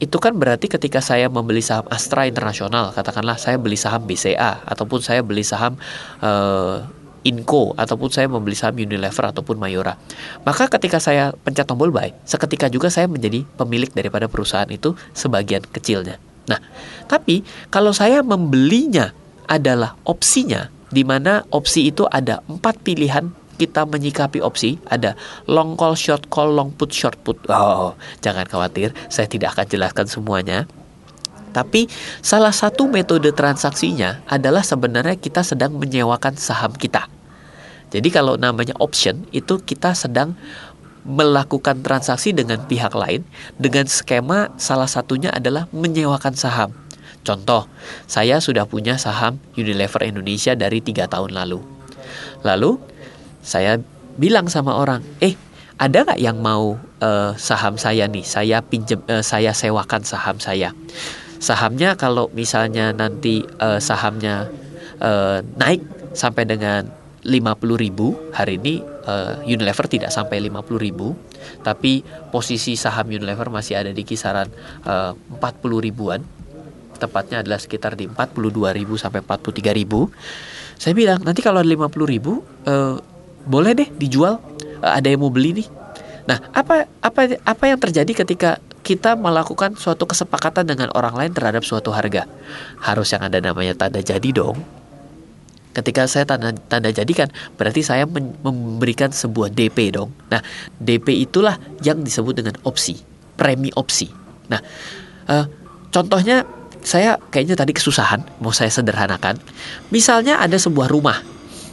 itu 0.00 0.16
kan 0.16 0.32
berarti 0.32 0.66
ketika 0.66 1.04
saya 1.04 1.28
membeli 1.28 1.60
saham 1.60 1.84
Astra 1.92 2.24
Internasional, 2.24 2.96
katakanlah 2.96 3.36
saya 3.36 3.60
beli 3.60 3.76
saham 3.76 4.08
BCA 4.08 4.64
ataupun 4.64 5.04
saya 5.04 5.20
beli 5.20 5.44
saham 5.44 5.76
uh, 6.24 6.88
Inco 7.20 7.76
ataupun 7.76 8.08
saya 8.08 8.32
membeli 8.32 8.56
saham 8.56 8.80
Unilever 8.80 9.28
ataupun 9.28 9.60
Mayora. 9.60 10.00
Maka 10.48 10.72
ketika 10.72 10.96
saya 10.96 11.36
pencet 11.44 11.68
tombol 11.68 11.92
buy, 11.92 12.16
seketika 12.24 12.72
juga 12.72 12.88
saya 12.88 13.12
menjadi 13.12 13.44
pemilik 13.60 13.92
daripada 13.92 14.24
perusahaan 14.24 14.68
itu 14.72 14.96
sebagian 15.12 15.60
kecilnya. 15.68 16.16
Nah, 16.48 16.56
tapi 17.04 17.44
kalau 17.68 17.92
saya 17.92 18.24
membelinya 18.24 19.12
adalah 19.44 20.00
opsinya, 20.08 20.72
di 20.88 21.04
mana 21.04 21.44
opsi 21.52 21.92
itu 21.92 22.08
ada 22.08 22.40
empat 22.48 22.80
pilihan 22.80 23.36
kita 23.60 23.84
menyikapi 23.84 24.40
opsi 24.40 24.80
ada 24.88 25.12
long 25.44 25.76
call, 25.76 25.92
short 25.92 26.32
call, 26.32 26.56
long 26.56 26.72
put, 26.72 26.88
short 26.96 27.20
put. 27.20 27.36
Oh, 27.52 27.92
jangan 28.24 28.48
khawatir, 28.48 28.96
saya 29.12 29.28
tidak 29.28 29.52
akan 29.52 29.68
jelaskan 29.68 30.06
semuanya. 30.08 30.64
Tapi 31.52 31.90
salah 32.24 32.54
satu 32.54 32.88
metode 32.88 33.28
transaksinya 33.36 34.24
adalah 34.24 34.64
sebenarnya 34.64 35.20
kita 35.20 35.44
sedang 35.44 35.76
menyewakan 35.76 36.40
saham 36.40 36.72
kita. 36.72 37.10
Jadi 37.90 38.08
kalau 38.08 38.38
namanya 38.38 38.72
option 38.78 39.26
itu 39.34 39.58
kita 39.58 39.92
sedang 39.98 40.38
melakukan 41.02 41.82
transaksi 41.82 42.30
dengan 42.30 42.62
pihak 42.70 42.94
lain 42.94 43.26
dengan 43.58 43.88
skema 43.90 44.54
salah 44.62 44.86
satunya 44.86 45.34
adalah 45.34 45.66
menyewakan 45.74 46.38
saham. 46.38 46.70
Contoh, 47.20 47.68
saya 48.08 48.40
sudah 48.40 48.64
punya 48.64 48.96
saham 48.96 49.42
Unilever 49.58 50.06
Indonesia 50.06 50.56
dari 50.56 50.80
tiga 50.80 51.04
tahun 51.10 51.36
lalu. 51.36 51.60
Lalu 52.46 52.80
saya 53.40 53.80
bilang 54.20 54.48
sama 54.52 54.76
orang, 54.76 55.04
eh 55.24 55.36
ada 55.80 56.04
nggak 56.04 56.20
yang 56.20 56.44
mau 56.44 56.76
uh, 57.00 57.32
saham 57.40 57.80
saya 57.80 58.04
nih? 58.04 58.24
Saya 58.24 58.60
pinjem, 58.60 59.00
uh, 59.08 59.24
saya 59.24 59.56
sewakan 59.56 60.04
saham 60.04 60.36
saya. 60.36 60.76
Sahamnya 61.40 61.96
kalau 61.96 62.28
misalnya 62.36 62.92
nanti 62.92 63.40
uh, 63.64 63.80
sahamnya 63.80 64.52
uh, 65.00 65.40
naik 65.56 65.80
sampai 66.12 66.44
dengan 66.44 66.84
50 67.24 67.84
ribu 67.84 68.16
hari 68.32 68.56
ini 68.56 68.80
uh, 69.04 69.44
Unilever 69.44 69.88
tidak 69.88 70.08
sampai 70.12 70.40
50 70.40 70.80
ribu 70.80 71.12
tapi 71.60 72.00
posisi 72.32 72.76
saham 72.80 73.12
Unilever 73.12 73.52
masih 73.52 73.76
ada 73.76 73.92
di 73.92 74.04
kisaran 74.04 74.48
uh, 74.88 75.12
40 75.36 75.86
ribuan 75.86 76.20
tepatnya 76.96 77.40
adalah 77.44 77.60
sekitar 77.60 77.96
di 77.96 78.08
42 78.08 78.76
ribu 78.76 78.96
sampai 78.96 79.24
43 79.24 79.72
ribu 79.72 80.08
saya 80.80 80.96
bilang 80.96 81.20
nanti 81.20 81.44
kalau 81.44 81.60
ada 81.60 81.68
50 81.68 81.92
ribu 82.08 82.40
uh, 82.64 82.96
boleh 83.46 83.72
deh 83.76 83.88
dijual. 83.96 84.40
Uh, 84.80 84.92
ada 84.96 85.06
yang 85.08 85.20
mau 85.20 85.32
beli 85.32 85.62
nih. 85.62 85.68
Nah 86.28 86.38
apa 86.52 86.88
apa 87.00 87.20
apa 87.42 87.64
yang 87.66 87.78
terjadi 87.80 88.24
ketika 88.24 88.60
kita 88.80 89.12
melakukan 89.18 89.76
suatu 89.76 90.08
kesepakatan 90.08 90.64
dengan 90.64 90.88
orang 90.96 91.14
lain 91.16 91.32
terhadap 91.32 91.64
suatu 91.64 91.92
harga? 91.92 92.28
Harus 92.80 93.12
yang 93.12 93.24
ada 93.24 93.38
namanya 93.40 93.76
tanda 93.76 94.00
jadi 94.00 94.30
dong. 94.32 94.60
Ketika 95.70 96.10
saya 96.10 96.26
tanda 96.26 96.50
tanda 96.66 96.90
jadikan 96.90 97.30
berarti 97.54 97.86
saya 97.86 98.06
memberikan 98.42 99.14
sebuah 99.14 99.54
DP 99.54 99.94
dong. 99.94 100.10
Nah 100.32 100.42
DP 100.80 101.24
itulah 101.24 101.56
yang 101.84 102.02
disebut 102.02 102.42
dengan 102.42 102.58
opsi 102.66 102.98
premi 103.38 103.72
opsi. 103.72 104.10
Nah 104.50 104.60
uh, 105.30 105.46
contohnya 105.88 106.44
saya 106.80 107.20
kayaknya 107.28 107.56
tadi 107.56 107.76
kesusahan 107.76 108.24
mau 108.40 108.52
saya 108.52 108.72
sederhanakan. 108.72 109.36
Misalnya 109.92 110.40
ada 110.40 110.56
sebuah 110.56 110.88
rumah. 110.88 111.20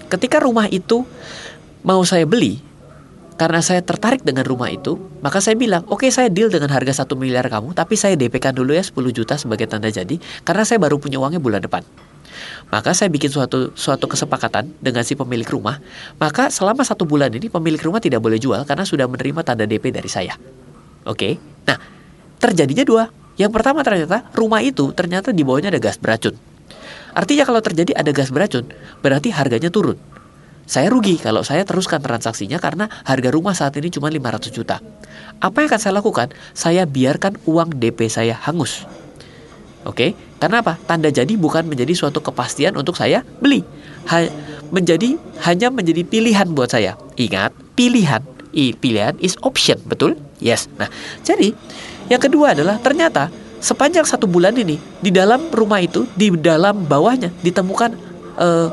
Ketika 0.07 0.39
rumah 0.39 0.71
itu 0.71 1.03
mau 1.87 2.03
saya 2.03 2.27
beli 2.27 2.59
karena 3.39 3.61
saya 3.63 3.85
tertarik 3.85 4.25
dengan 4.25 4.43
rumah 4.43 4.67
itu, 4.67 4.97
maka 5.21 5.37
saya 5.37 5.53
bilang, 5.53 5.85
oke 5.87 6.03
okay, 6.03 6.09
saya 6.09 6.27
deal 6.27 6.49
dengan 6.49 6.73
harga 6.73 7.05
satu 7.05 7.13
miliar 7.13 7.45
kamu, 7.47 7.77
tapi 7.77 7.93
saya 7.93 8.17
DP 8.17 8.41
kan 8.41 8.49
dulu 8.49 8.73
ya 8.73 8.81
10 8.81 8.97
juta 9.13 9.37
sebagai 9.37 9.69
tanda 9.69 9.93
jadi, 9.93 10.17
karena 10.41 10.65
saya 10.65 10.81
baru 10.81 10.97
punya 10.97 11.21
uangnya 11.21 11.37
bulan 11.37 11.61
depan. 11.61 11.85
Maka 12.73 12.97
saya 12.97 13.13
bikin 13.13 13.29
suatu 13.29 13.77
suatu 13.77 14.09
kesepakatan 14.09 14.73
dengan 14.81 15.05
si 15.05 15.13
pemilik 15.13 15.45
rumah. 15.47 15.77
Maka 16.17 16.49
selama 16.49 16.81
satu 16.81 17.05
bulan 17.05 17.29
ini 17.29 17.47
pemilik 17.47 17.79
rumah 17.79 18.01
tidak 18.01 18.25
boleh 18.25 18.41
jual 18.41 18.65
karena 18.65 18.83
sudah 18.83 19.05
menerima 19.05 19.41
tanda 19.45 19.69
DP 19.69 19.93
dari 19.93 20.09
saya. 20.09 20.33
Oke. 21.05 21.37
Nah, 21.69 21.77
terjadinya 22.41 22.83
dua. 22.83 23.03
Yang 23.37 23.53
pertama 23.53 23.85
ternyata 23.85 24.27
rumah 24.33 24.65
itu 24.65 24.91
ternyata 24.97 25.29
di 25.29 25.45
bawahnya 25.45 25.69
ada 25.69 25.81
gas 25.81 26.01
beracun. 26.01 26.33
Artinya 27.13 27.45
kalau 27.45 27.61
terjadi 27.61 27.93
ada 27.97 28.11
gas 28.13 28.33
beracun, 28.33 28.65
berarti 29.01 29.29
harganya 29.29 29.69
turun. 29.69 29.97
Saya 30.67 30.91
rugi 30.91 31.15
kalau 31.15 31.47
saya 31.47 31.63
teruskan 31.63 32.03
transaksinya 32.03 32.59
karena 32.59 32.91
harga 33.07 33.31
rumah 33.31 33.55
saat 33.55 33.71
ini 33.79 33.87
cuma 33.87 34.11
500 34.11 34.51
juta. 34.51 34.83
Apa 35.39 35.63
yang 35.63 35.71
akan 35.71 35.79
saya 35.79 35.93
lakukan? 35.95 36.27
Saya 36.51 36.83
biarkan 36.83 37.39
uang 37.47 37.79
DP 37.79 38.11
saya 38.11 38.35
hangus. 38.35 38.83
Oke, 39.87 40.11
karena 40.43 40.59
apa? 40.59 40.75
Tanda 40.83 41.07
jadi 41.07 41.39
bukan 41.39 41.63
menjadi 41.63 41.95
suatu 41.95 42.19
kepastian 42.19 42.75
untuk 42.75 42.99
saya 42.99 43.23
beli. 43.39 43.63
Ha 44.11 44.27
menjadi 44.67 45.15
hanya 45.47 45.71
menjadi 45.71 46.03
pilihan 46.03 46.51
buat 46.51 46.75
saya. 46.75 46.99
Ingat, 47.15 47.55
pilihan. 47.79 48.19
I, 48.51 48.75
pilihan 48.75 49.15
is 49.23 49.39
option, 49.39 49.79
betul? 49.87 50.19
Yes. 50.43 50.67
Nah, 50.75 50.91
jadi 51.23 51.55
yang 52.11 52.19
kedua 52.19 52.51
adalah 52.51 52.75
ternyata 52.83 53.31
sepanjang 53.63 54.03
satu 54.03 54.27
bulan 54.27 54.51
ini 54.59 54.75
di 54.99 55.15
dalam 55.15 55.47
rumah 55.47 55.79
itu 55.79 56.03
di 56.19 56.27
dalam 56.35 56.83
bawahnya 56.83 57.31
ditemukan 57.39 57.95
uh, 58.35 58.67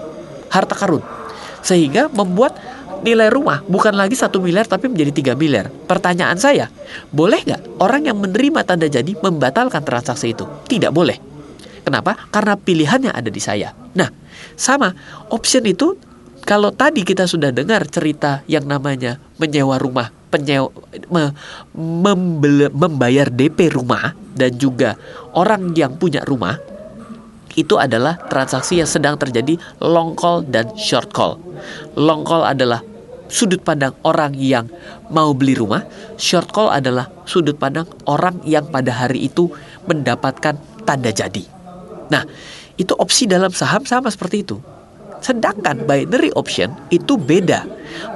harta 0.50 0.74
karun 0.74 1.02
sehingga 1.64 2.12
membuat 2.12 2.60
nilai 3.00 3.32
rumah 3.32 3.64
bukan 3.64 3.96
lagi 3.96 4.16
satu 4.16 4.40
miliar 4.40 4.68
tapi 4.68 4.88
menjadi 4.92 5.34
3 5.34 5.40
miliar. 5.40 5.72
Pertanyaan 5.88 6.36
saya, 6.36 6.68
boleh 7.08 7.40
nggak 7.44 7.80
orang 7.80 8.08
yang 8.08 8.20
menerima 8.20 8.60
tanda 8.64 8.88
jadi 8.88 9.16
membatalkan 9.16 9.80
transaksi 9.84 10.36
itu? 10.36 10.44
Tidak 10.68 10.92
boleh. 10.92 11.16
Kenapa? 11.84 12.16
Karena 12.32 12.56
pilihannya 12.56 13.12
ada 13.12 13.28
di 13.28 13.40
saya. 13.40 13.76
Nah, 13.96 14.08
sama 14.56 14.92
option 15.28 15.64
itu 15.68 15.96
kalau 16.44 16.72
tadi 16.72 17.04
kita 17.04 17.28
sudah 17.28 17.52
dengar 17.52 17.84
cerita 17.88 18.40
yang 18.48 18.64
namanya 18.64 19.20
menyewa 19.36 19.76
rumah, 19.76 20.08
penyewa, 20.32 20.72
me, 21.12 22.12
membayar 22.72 23.28
DP 23.28 23.72
rumah 23.72 24.16
dan 24.32 24.52
juga 24.56 24.96
orang 25.36 25.76
yang 25.76 25.96
punya 26.00 26.24
rumah 26.24 26.56
itu 27.54 27.78
adalah 27.78 28.18
transaksi 28.26 28.82
yang 28.82 28.90
sedang 28.90 29.14
terjadi 29.18 29.58
long 29.78 30.18
call 30.18 30.42
dan 30.42 30.70
short 30.74 31.14
call. 31.14 31.38
Long 31.94 32.26
call 32.26 32.42
adalah 32.42 32.82
sudut 33.30 33.62
pandang 33.62 33.94
orang 34.04 34.34
yang 34.36 34.68
mau 35.10 35.32
beli 35.32 35.56
rumah, 35.56 35.86
short 36.18 36.50
call 36.50 36.70
adalah 36.70 37.10
sudut 37.24 37.56
pandang 37.56 37.88
orang 38.06 38.42
yang 38.44 38.66
pada 38.68 38.90
hari 38.90 39.26
itu 39.30 39.50
mendapatkan 39.86 40.58
tanda 40.84 41.10
jadi. 41.10 41.42
Nah, 42.12 42.26
itu 42.76 42.92
opsi 42.98 43.24
dalam 43.30 43.54
saham 43.54 43.86
sama 43.86 44.10
seperti 44.10 44.44
itu. 44.44 44.58
Sedangkan 45.24 45.88
binary 45.88 46.28
option 46.36 46.68
itu 46.92 47.16
beda. 47.16 47.64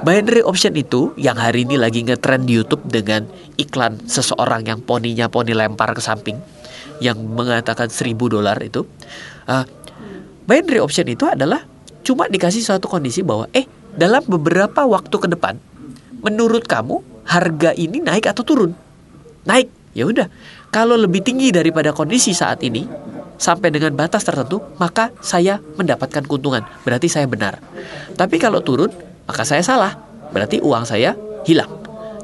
Binary 0.05 0.45
option 0.45 0.77
itu 0.77 1.09
yang 1.17 1.39
hari 1.41 1.65
ini 1.65 1.73
lagi 1.79 2.05
ngetrend 2.05 2.45
di 2.45 2.61
YouTube 2.61 2.85
dengan 2.85 3.25
iklan 3.57 3.97
seseorang 4.05 4.69
yang 4.69 4.79
poninya 4.85 5.25
poni 5.25 5.57
lempar 5.57 5.97
ke 5.97 6.03
samping 6.05 6.37
yang 6.99 7.19
mengatakan 7.19 7.87
1000 7.87 8.15
dolar 8.15 8.59
itu 8.59 8.83
uh, 9.47 9.63
binary 10.47 10.79
option 10.83 11.07
itu 11.07 11.27
adalah 11.27 11.63
cuma 12.03 12.27
dikasih 12.27 12.63
suatu 12.63 12.87
kondisi 12.87 13.23
bahwa 13.23 13.47
eh 13.55 13.67
dalam 13.95 14.23
beberapa 14.27 14.85
waktu 14.85 15.15
ke 15.15 15.27
depan 15.31 15.59
menurut 16.23 16.67
kamu 16.67 17.01
harga 17.29 17.71
ini 17.77 18.01
naik 18.01 18.25
atau 18.29 18.43
turun? 18.43 18.71
Naik. 19.45 19.69
Ya 19.93 20.05
udah. 20.05 20.27
Kalau 20.69 20.97
lebih 20.97 21.25
tinggi 21.25 21.49
daripada 21.49 21.93
kondisi 21.93 22.33
saat 22.33 22.61
ini 22.61 22.85
sampai 23.39 23.73
dengan 23.73 23.95
batas 23.97 24.21
tertentu 24.21 24.61
maka 24.77 25.09
saya 25.21 25.61
mendapatkan 25.77 26.25
keuntungan. 26.25 26.65
Berarti 26.85 27.09
saya 27.09 27.25
benar. 27.25 27.61
Tapi 28.13 28.37
kalau 28.37 28.61
turun 28.61 28.89
maka 29.25 29.45
saya 29.45 29.61
salah. 29.65 29.97
Berarti 30.29 30.61
uang 30.61 30.85
saya 30.85 31.17
hilang. 31.45 31.69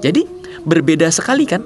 Jadi 0.02 0.26
berbeda 0.66 1.10
sekali 1.10 1.46
kan 1.46 1.66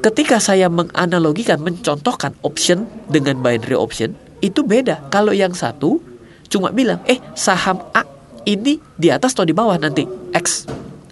ketika 0.00 0.40
saya 0.40 0.66
menganalogikan, 0.72 1.60
mencontohkan 1.60 2.32
option 2.40 2.88
dengan 3.12 3.38
binary 3.40 3.76
option, 3.76 4.16
itu 4.40 4.64
beda. 4.64 5.12
Kalau 5.12 5.36
yang 5.36 5.52
satu 5.52 6.00
cuma 6.48 6.72
bilang, 6.72 6.98
eh 7.04 7.20
saham 7.36 7.84
A 7.92 8.02
ini 8.48 8.80
di 8.96 9.12
atas 9.12 9.36
atau 9.36 9.44
di 9.44 9.52
bawah 9.52 9.76
nanti 9.76 10.08
X 10.32 10.64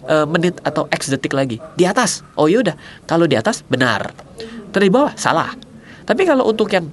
uh, 0.09 0.25
menit 0.25 0.57
atau 0.65 0.89
X 0.89 1.13
detik 1.13 1.37
lagi 1.37 1.61
di 1.77 1.85
atas. 1.85 2.25
Oh 2.35 2.49
yaudah, 2.49 2.73
kalau 3.05 3.29
di 3.29 3.37
atas 3.37 3.61
benar, 3.69 4.09
terus 4.73 4.85
di 4.89 4.93
bawah 4.93 5.13
salah. 5.13 5.53
Tapi 6.09 6.25
kalau 6.25 6.49
untuk 6.49 6.73
yang 6.73 6.89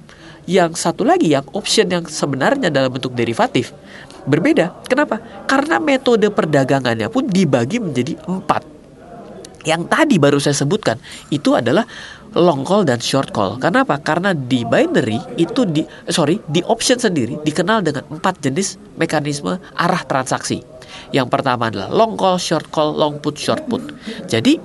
yang 0.47 0.71
satu 0.77 1.03
lagi 1.03 1.33
yang 1.33 1.43
option 1.51 1.89
yang 1.91 2.05
sebenarnya 2.07 2.71
dalam 2.71 2.93
bentuk 2.93 3.11
derivatif 3.17 3.73
berbeda. 4.29 4.85
Kenapa? 4.87 5.19
Karena 5.49 5.81
metode 5.81 6.29
perdagangannya 6.31 7.09
pun 7.11 7.27
dibagi 7.27 7.81
menjadi 7.81 8.15
empat 8.29 8.76
yang 9.65 9.89
tadi 9.89 10.21
baru 10.21 10.37
saya 10.37 10.53
sebutkan 10.53 10.99
itu 11.33 11.55
adalah 11.57 11.87
long 12.37 12.61
call 12.67 12.83
dan 12.83 12.99
short 12.99 13.31
call. 13.31 13.57
Kenapa? 13.57 13.97
Karena 14.01 14.35
di 14.35 14.67
binary 14.67 15.17
itu 15.39 15.63
di 15.63 15.81
sorry 16.11 16.37
di 16.45 16.59
option 16.65 16.99
sendiri 16.99 17.39
dikenal 17.41 17.81
dengan 17.81 18.03
empat 18.11 18.43
jenis 18.43 18.77
mekanisme 18.99 19.57
arah 19.73 20.03
transaksi. 20.05 20.61
Yang 21.11 21.27
pertama 21.31 21.71
adalah 21.71 21.89
long 21.93 22.19
call, 22.19 22.37
short 22.41 22.67
call, 22.73 22.95
long 22.95 23.17
put, 23.23 23.39
short 23.39 23.63
put. 23.65 23.81
Jadi 24.27 24.59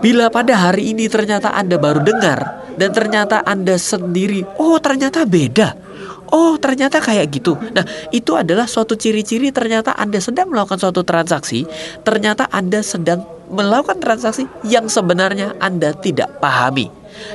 bila 0.00 0.30
pada 0.30 0.54
hari 0.54 0.94
ini 0.94 1.06
ternyata 1.10 1.50
Anda 1.52 1.76
baru 1.80 2.00
dengar 2.02 2.64
dan 2.78 2.90
ternyata 2.94 3.42
Anda 3.42 3.76
sendiri, 3.76 4.46
oh 4.58 4.78
ternyata 4.78 5.26
beda. 5.26 5.92
Oh 6.32 6.56
ternyata 6.56 6.96
kayak 6.96 7.28
gitu 7.28 7.60
Nah 7.76 7.84
itu 8.08 8.32
adalah 8.32 8.64
suatu 8.64 8.96
ciri-ciri 8.96 9.52
ternyata 9.52 9.92
Anda 9.92 10.16
sedang 10.16 10.48
melakukan 10.48 10.80
suatu 10.80 11.04
transaksi 11.04 11.68
Ternyata 12.00 12.48
Anda 12.48 12.80
sedang 12.80 13.20
melakukan 13.52 14.00
transaksi 14.00 14.48
yang 14.64 14.88
sebenarnya 14.88 15.54
Anda 15.60 15.92
tidak 15.92 16.40
pahami. 16.40 16.88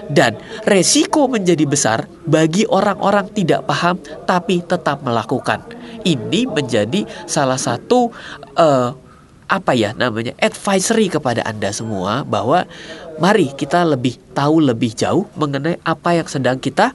Dan 0.10 0.42
resiko 0.66 1.30
menjadi 1.30 1.64
besar 1.70 2.10
bagi 2.26 2.66
orang-orang 2.66 3.30
tidak 3.32 3.70
paham 3.70 4.02
tapi 4.26 4.66
tetap 4.66 5.06
melakukan. 5.06 5.62
Ini 6.02 6.50
menjadi 6.50 7.06
salah 7.30 7.62
satu 7.62 8.10
uh, 8.58 8.90
apa 9.48 9.72
ya 9.72 9.96
namanya 9.96 10.36
advisory 10.44 11.08
kepada 11.08 11.40
Anda 11.48 11.72
semua 11.72 12.28
bahwa 12.28 12.68
mari 13.22 13.54
kita 13.56 13.88
lebih 13.88 14.20
tahu 14.36 14.60
lebih 14.60 14.92
jauh 14.92 15.24
mengenai 15.40 15.80
apa 15.88 16.20
yang 16.20 16.28
sedang 16.28 16.60
kita 16.60 16.92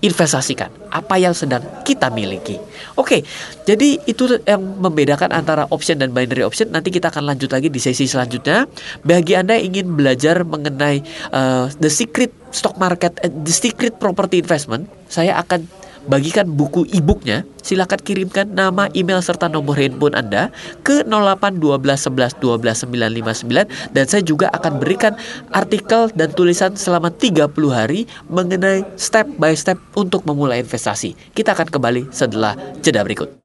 investasikan 0.00 0.72
apa 0.88 1.20
yang 1.20 1.36
sedang 1.36 1.60
kita 1.84 2.08
miliki. 2.08 2.56
Oke, 2.96 3.22
jadi 3.68 4.00
itu 4.08 4.40
yang 4.48 4.60
membedakan 4.60 5.30
antara 5.30 5.68
option 5.68 6.00
dan 6.00 6.10
binary 6.10 6.42
option. 6.42 6.72
Nanti 6.72 6.88
kita 6.88 7.12
akan 7.12 7.28
lanjut 7.28 7.52
lagi 7.52 7.68
di 7.68 7.78
sesi 7.78 8.08
selanjutnya. 8.08 8.64
Bagi 9.04 9.36
Anda 9.36 9.60
yang 9.60 9.76
ingin 9.76 9.86
belajar 9.94 10.42
mengenai 10.42 11.04
uh, 11.30 11.68
the 11.78 11.92
secret 11.92 12.32
stock 12.50 12.80
market, 12.80 13.20
uh, 13.20 13.30
the 13.30 13.52
secret 13.52 14.00
property 14.00 14.40
investment, 14.40 14.88
saya 15.06 15.36
akan 15.38 15.68
bagikan 16.06 16.48
buku 16.48 16.86
e-booknya, 16.94 17.44
silakan 17.60 18.00
kirimkan 18.00 18.52
nama, 18.52 18.88
email 18.96 19.20
serta 19.20 19.50
nomor 19.50 19.76
handphone 19.76 20.16
Anda 20.16 20.54
ke 20.86 21.04
08 21.04 21.60
12 21.60 21.80
11 21.80 22.40
12 22.40 22.86
959 22.86 23.94
dan 23.96 24.04
saya 24.08 24.22
juga 24.24 24.48
akan 24.54 24.80
berikan 24.80 25.12
artikel 25.52 26.08
dan 26.16 26.32
tulisan 26.32 26.76
selama 26.78 27.12
30 27.12 27.50
hari 27.72 28.06
mengenai 28.30 28.86
step 28.96 29.26
by 29.36 29.52
step 29.52 29.76
untuk 29.98 30.24
memulai 30.24 30.62
investasi. 30.62 31.16
Kita 31.36 31.52
akan 31.52 31.68
kembali 31.68 32.02
setelah 32.14 32.54
jeda 32.80 33.02
berikut. 33.04 33.40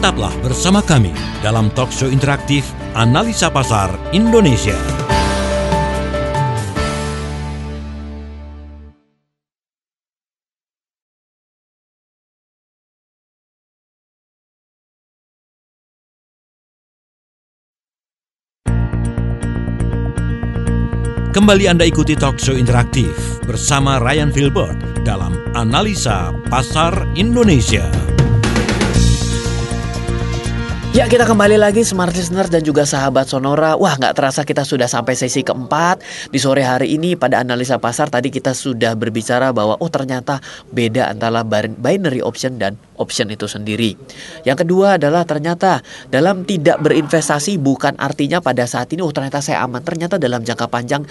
Tetaplah 0.00 0.32
bersama 0.40 0.80
kami 0.80 1.12
dalam 1.44 1.68
talk 1.76 1.92
show 1.92 2.08
interaktif 2.08 2.64
Analisa 2.96 3.52
Pasar 3.52 3.92
Indonesia. 4.16 5.19
Kembali 21.30 21.70
Anda 21.70 21.86
ikuti 21.86 22.18
talk 22.18 22.42
show 22.42 22.58
interaktif 22.58 23.14
bersama 23.46 24.02
Ryan 24.02 24.34
Filbert 24.34 25.06
dalam 25.06 25.38
Analisa 25.54 26.34
Pasar 26.50 27.06
Indonesia. 27.14 28.09
Ya 30.90 31.06
kita 31.06 31.22
kembali 31.22 31.54
lagi 31.54 31.86
smart 31.86 32.10
listener 32.18 32.50
dan 32.50 32.66
juga 32.66 32.82
sahabat 32.82 33.30
Sonora. 33.30 33.78
Wah 33.78 33.94
nggak 33.94 34.10
terasa 34.10 34.42
kita 34.42 34.66
sudah 34.66 34.90
sampai 34.90 35.14
sesi 35.14 35.46
keempat. 35.46 36.02
Di 36.34 36.42
sore 36.42 36.66
hari 36.66 36.98
ini 36.98 37.14
pada 37.14 37.38
analisa 37.38 37.78
pasar 37.78 38.10
tadi 38.10 38.26
kita 38.26 38.50
sudah 38.50 38.98
berbicara 38.98 39.54
bahwa 39.54 39.78
Oh 39.78 39.86
ternyata 39.86 40.42
beda 40.74 41.06
antara 41.06 41.46
binary 41.46 42.18
option 42.18 42.58
dan 42.58 42.74
option 42.98 43.30
itu 43.30 43.46
sendiri. 43.46 43.94
Yang 44.42 44.66
kedua 44.66 44.98
adalah 44.98 45.22
ternyata 45.22 45.78
dalam 46.10 46.42
tidak 46.42 46.82
berinvestasi 46.82 47.62
bukan 47.62 47.94
artinya 47.94 48.42
pada 48.42 48.66
saat 48.66 48.90
ini 48.90 49.06
Oh 49.06 49.14
ternyata 49.14 49.38
saya 49.38 49.62
aman. 49.62 49.86
Ternyata 49.86 50.18
dalam 50.18 50.42
jangka 50.42 50.66
panjang 50.66 51.06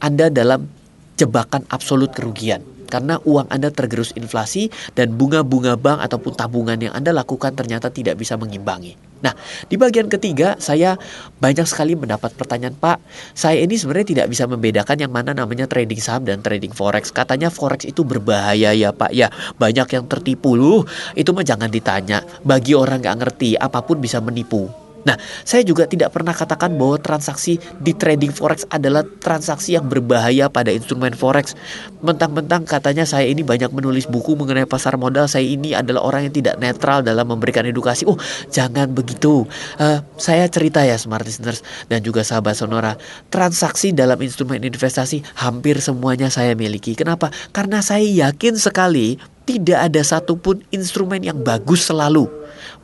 Anda 0.00 0.32
dalam 0.32 0.72
jebakan 1.20 1.68
absolut 1.68 2.16
kerugian. 2.16 2.64
Karena 2.88 3.20
uang 3.20 3.52
Anda 3.52 3.68
tergerus 3.68 4.16
inflasi 4.16 4.72
dan 4.96 5.20
bunga-bunga 5.20 5.76
bank 5.76 6.00
ataupun 6.00 6.32
tabungan 6.32 6.80
yang 6.80 6.96
Anda 6.96 7.12
lakukan 7.12 7.52
ternyata 7.52 7.92
tidak 7.92 8.16
bisa 8.16 8.40
mengimbangi. 8.40 9.07
Nah, 9.20 9.34
di 9.66 9.74
bagian 9.74 10.06
ketiga 10.06 10.54
saya 10.62 10.94
banyak 11.42 11.66
sekali 11.66 11.98
mendapat 11.98 12.34
pertanyaan, 12.34 12.74
"Pak, 12.78 12.98
saya 13.34 13.58
ini 13.60 13.74
sebenarnya 13.74 14.08
tidak 14.14 14.26
bisa 14.30 14.46
membedakan 14.46 14.96
yang 14.98 15.12
mana 15.12 15.34
namanya 15.34 15.66
trading 15.66 15.98
saham 15.98 16.22
dan 16.24 16.40
trading 16.40 16.70
forex. 16.70 17.10
Katanya 17.10 17.50
forex 17.50 17.84
itu 17.86 18.06
berbahaya 18.06 18.72
ya, 18.74 18.90
Pak." 18.94 19.10
Ya, 19.12 19.30
banyak 19.58 19.88
yang 19.90 20.04
tertipu 20.06 20.54
loh. 20.54 20.86
Itu 21.18 21.34
mah 21.34 21.44
jangan 21.44 21.70
ditanya. 21.70 22.22
Bagi 22.46 22.78
orang 22.78 23.02
nggak 23.02 23.18
ngerti, 23.18 23.50
apa 23.58 23.82
pun 23.82 23.98
bisa 23.98 24.22
menipu. 24.22 24.87
Nah, 25.08 25.16
saya 25.40 25.64
juga 25.64 25.88
tidak 25.88 26.12
pernah 26.12 26.36
katakan 26.36 26.76
bahwa 26.76 27.00
transaksi 27.00 27.56
di 27.80 27.96
trading 27.96 28.28
forex 28.28 28.68
adalah 28.68 29.00
transaksi 29.00 29.72
yang 29.72 29.88
berbahaya 29.88 30.52
pada 30.52 30.68
instrumen 30.68 31.16
forex. 31.16 31.56
Mentang-mentang 32.04 32.68
katanya 32.68 33.08
saya 33.08 33.24
ini 33.24 33.40
banyak 33.40 33.72
menulis 33.72 34.04
buku 34.04 34.36
mengenai 34.36 34.68
pasar 34.68 35.00
modal, 35.00 35.24
saya 35.24 35.48
ini 35.48 35.72
adalah 35.72 36.04
orang 36.04 36.28
yang 36.28 36.34
tidak 36.36 36.60
netral 36.60 37.00
dalam 37.00 37.24
memberikan 37.24 37.64
edukasi. 37.64 38.04
Oh, 38.04 38.20
jangan 38.52 38.92
begitu. 38.92 39.48
Uh, 39.80 40.04
saya 40.20 40.44
cerita 40.52 40.84
ya 40.84 41.00
smart 41.00 41.24
listeners 41.24 41.64
dan 41.88 42.04
juga 42.04 42.20
sahabat 42.20 42.60
sonora, 42.60 43.00
transaksi 43.32 43.96
dalam 43.96 44.20
instrumen 44.20 44.60
investasi 44.60 45.24
hampir 45.40 45.80
semuanya 45.80 46.28
saya 46.28 46.52
miliki. 46.52 46.92
Kenapa? 46.92 47.32
Karena 47.56 47.80
saya 47.80 48.04
yakin 48.04 48.60
sekali 48.60 49.16
tidak 49.48 49.88
ada 49.88 50.04
satupun 50.04 50.60
instrumen 50.68 51.24
yang 51.24 51.40
bagus 51.40 51.88
selalu. 51.88 52.28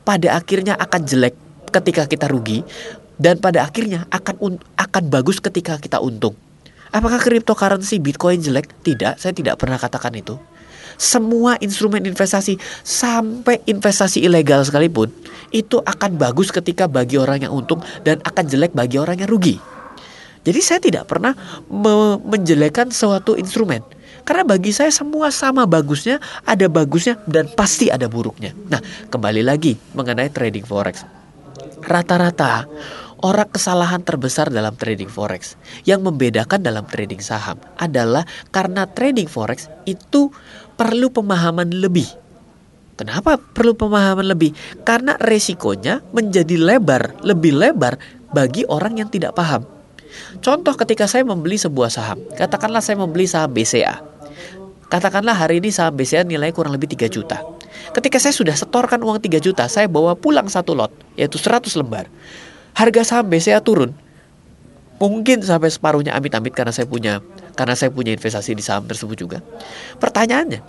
Pada 0.01 0.37
akhirnya 0.41 0.77
akan 0.81 1.05
jelek 1.05 1.44
ketika 1.75 2.07
kita 2.07 2.31
rugi 2.31 2.63
dan 3.19 3.39
pada 3.43 3.67
akhirnya 3.67 4.07
akan 4.11 4.59
akan 4.79 5.05
bagus 5.11 5.43
ketika 5.43 5.79
kita 5.79 5.99
untung. 5.99 6.39
Apakah 6.95 7.19
cryptocurrency 7.19 7.99
Bitcoin 7.99 8.39
jelek? 8.39 8.71
Tidak, 8.87 9.19
saya 9.19 9.35
tidak 9.35 9.59
pernah 9.59 9.83
katakan 9.83 10.15
itu. 10.15 10.39
Semua 10.95 11.59
instrumen 11.59 12.07
investasi 12.07 12.55
sampai 12.87 13.59
investasi 13.67 14.23
ilegal 14.23 14.63
sekalipun 14.63 15.11
itu 15.51 15.83
akan 15.83 16.15
bagus 16.15 16.55
ketika 16.55 16.87
bagi 16.87 17.19
orang 17.19 17.43
yang 17.43 17.51
untung 17.51 17.83
dan 18.07 18.23
akan 18.23 18.47
jelek 18.47 18.71
bagi 18.79 19.03
orang 19.03 19.19
yang 19.19 19.27
rugi. 19.27 19.59
Jadi 20.45 20.61
saya 20.63 20.79
tidak 20.79 21.11
pernah 21.11 21.35
me 21.67 22.21
menjelekkan 22.23 22.95
suatu 22.95 23.35
instrumen. 23.35 23.83
Karena 24.23 24.47
bagi 24.47 24.73
saya 24.73 24.89
semua 24.89 25.29
sama 25.29 25.69
bagusnya, 25.69 26.17
ada 26.49 26.65
bagusnya 26.71 27.21
dan 27.29 27.51
pasti 27.53 27.93
ada 27.93 28.09
buruknya. 28.09 28.57
Nah, 28.73 28.81
kembali 29.13 29.45
lagi 29.45 29.77
mengenai 29.93 30.33
trading 30.33 30.65
forex. 30.65 31.24
Rata-rata 31.85 32.65
orang 33.21 33.49
kesalahan 33.49 34.01
terbesar 34.01 34.49
dalam 34.49 34.73
trading 34.77 35.13
forex 35.13 35.57
yang 35.85 36.01
membedakan 36.01 36.65
dalam 36.65 36.89
trading 36.89 37.21
saham 37.21 37.61
adalah 37.77 38.25
karena 38.53 38.89
trading 38.89 39.29
forex 39.29 39.69
itu 39.85 40.33
perlu 40.81 41.13
pemahaman 41.13 41.69
lebih. 41.73 42.09
Kenapa 42.95 43.37
perlu 43.37 43.75
pemahaman 43.75 44.25
lebih? 44.25 44.55
Karena 44.87 45.19
resikonya 45.19 46.01
menjadi 46.15 46.55
lebar, 46.55 47.21
lebih 47.27 47.53
lebar 47.53 47.99
bagi 48.31 48.63
orang 48.71 49.03
yang 49.03 49.09
tidak 49.11 49.35
paham. 49.35 49.67
Contoh 50.39 50.79
ketika 50.79 51.11
saya 51.11 51.27
membeli 51.27 51.59
sebuah 51.59 51.91
saham, 51.91 52.23
katakanlah 52.39 52.79
saya 52.81 52.97
membeli 52.97 53.27
saham 53.27 53.51
BCA. 53.51 53.99
Katakanlah 54.87 55.35
hari 55.35 55.59
ini 55.59 55.75
saham 55.75 55.99
BCA 55.99 56.23
nilai 56.23 56.55
kurang 56.55 56.79
lebih 56.79 56.87
3 56.95 57.11
juta. 57.11 57.43
Ketika 57.95 58.19
saya 58.19 58.35
sudah 58.35 58.55
setorkan 58.55 59.03
uang 59.03 59.23
3 59.23 59.39
juta, 59.39 59.67
saya 59.71 59.87
bawa 59.87 60.19
pulang 60.19 60.51
satu 60.51 60.75
lot, 60.75 60.91
yaitu 61.15 61.39
100 61.39 61.71
lembar. 61.79 62.11
Harga 62.75 63.07
saham 63.07 63.31
BCA 63.31 63.63
turun. 63.63 63.95
Mungkin 64.99 65.43
sampai 65.43 65.71
separuhnya 65.71 66.15
amit-amit 66.15 66.55
karena 66.55 66.71
saya 66.71 66.87
punya 66.87 67.19
karena 67.59 67.75
saya 67.75 67.91
punya 67.91 68.15
investasi 68.15 68.55
di 68.55 68.63
saham 68.63 68.87
tersebut 68.87 69.15
juga. 69.19 69.39
Pertanyaannya, 69.99 70.63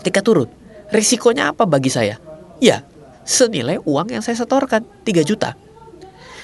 ketika 0.00 0.20
turun, 0.20 0.48
risikonya 0.92 1.52
apa 1.52 1.64
bagi 1.64 1.88
saya? 1.88 2.20
Ya, 2.60 2.84
senilai 3.24 3.80
uang 3.84 4.12
yang 4.12 4.22
saya 4.24 4.36
setorkan 4.36 4.84
3 5.04 5.24
juta. 5.24 5.56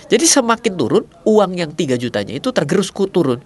Jadi 0.07 0.25
semakin 0.25 0.73
turun, 0.79 1.05
uang 1.27 1.53
yang 1.57 1.71
3 1.75 1.99
jutanya 1.99 2.33
itu 2.37 2.53
tergerus 2.55 2.93
turun. 2.93 3.43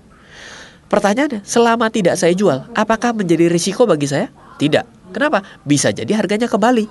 Pertanyaannya, 0.90 1.46
selama 1.46 1.86
tidak 1.88 2.18
saya 2.18 2.34
jual, 2.34 2.66
apakah 2.74 3.14
menjadi 3.14 3.46
risiko 3.46 3.86
bagi 3.86 4.10
saya? 4.10 4.26
Tidak. 4.58 4.99
Kenapa? 5.10 5.42
Bisa 5.66 5.90
jadi 5.90 6.10
harganya 6.14 6.46
kembali. 6.46 6.86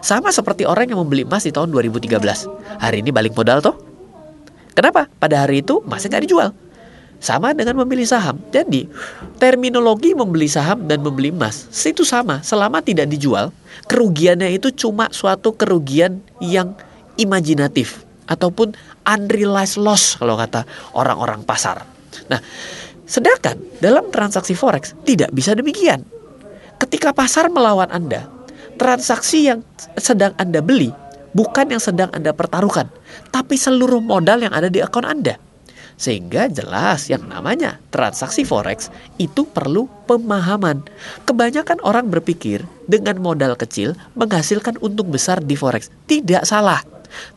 Sama 0.00 0.30
seperti 0.30 0.64
orang 0.64 0.90
yang 0.90 1.02
membeli 1.02 1.26
emas 1.26 1.44
di 1.44 1.52
tahun 1.52 1.70
2013. 1.74 2.80
Hari 2.80 2.96
ini 3.02 3.10
balik 3.10 3.34
modal 3.34 3.60
toh? 3.60 3.76
Kenapa? 4.74 5.06
Pada 5.06 5.46
hari 5.46 5.62
itu 5.62 5.82
emasnya 5.82 6.10
nggak 6.14 6.24
dijual. 6.26 6.50
Sama 7.22 7.56
dengan 7.56 7.80
membeli 7.80 8.04
saham. 8.04 8.36
Jadi, 8.52 8.84
terminologi 9.38 10.12
membeli 10.12 10.50
saham 10.50 10.84
dan 10.84 11.00
membeli 11.00 11.32
emas 11.32 11.70
itu 11.72 12.04
sama. 12.04 12.42
Selama 12.44 12.84
tidak 12.84 13.08
dijual, 13.08 13.54
kerugiannya 13.86 14.50
itu 14.52 14.74
cuma 14.74 15.08
suatu 15.14 15.54
kerugian 15.54 16.20
yang 16.42 16.76
imajinatif 17.16 18.02
ataupun 18.26 18.74
unrealized 19.04 19.80
loss 19.80 20.16
kalau 20.16 20.36
kata 20.36 20.64
orang-orang 20.96 21.44
pasar. 21.44 21.84
Nah, 22.28 22.40
sedangkan 23.04 23.60
dalam 23.78 24.08
transaksi 24.08 24.56
forex 24.56 24.96
tidak 25.04 25.30
bisa 25.32 25.52
demikian. 25.52 26.13
Ketika 26.84 27.16
pasar 27.16 27.48
melawan 27.48 27.88
Anda, 27.88 28.28
transaksi 28.76 29.48
yang 29.48 29.64
sedang 29.96 30.36
Anda 30.36 30.60
beli 30.60 30.92
bukan 31.32 31.72
yang 31.72 31.80
sedang 31.80 32.12
Anda 32.12 32.36
pertaruhkan, 32.36 32.92
tapi 33.32 33.56
seluruh 33.56 34.04
modal 34.04 34.44
yang 34.44 34.52
ada 34.52 34.68
di 34.68 34.84
akun 34.84 35.08
Anda. 35.08 35.40
Sehingga 35.96 36.44
jelas 36.52 37.08
yang 37.08 37.24
namanya 37.24 37.80
transaksi 37.88 38.44
forex 38.44 38.92
itu 39.16 39.48
perlu 39.48 39.88
pemahaman. 40.04 40.84
Kebanyakan 41.24 41.80
orang 41.88 42.12
berpikir 42.12 42.60
dengan 42.84 43.16
modal 43.16 43.56
kecil 43.56 43.96
menghasilkan 44.12 44.76
untung 44.84 45.08
besar 45.08 45.40
di 45.40 45.56
forex. 45.56 45.88
Tidak 46.04 46.44
salah. 46.44 46.84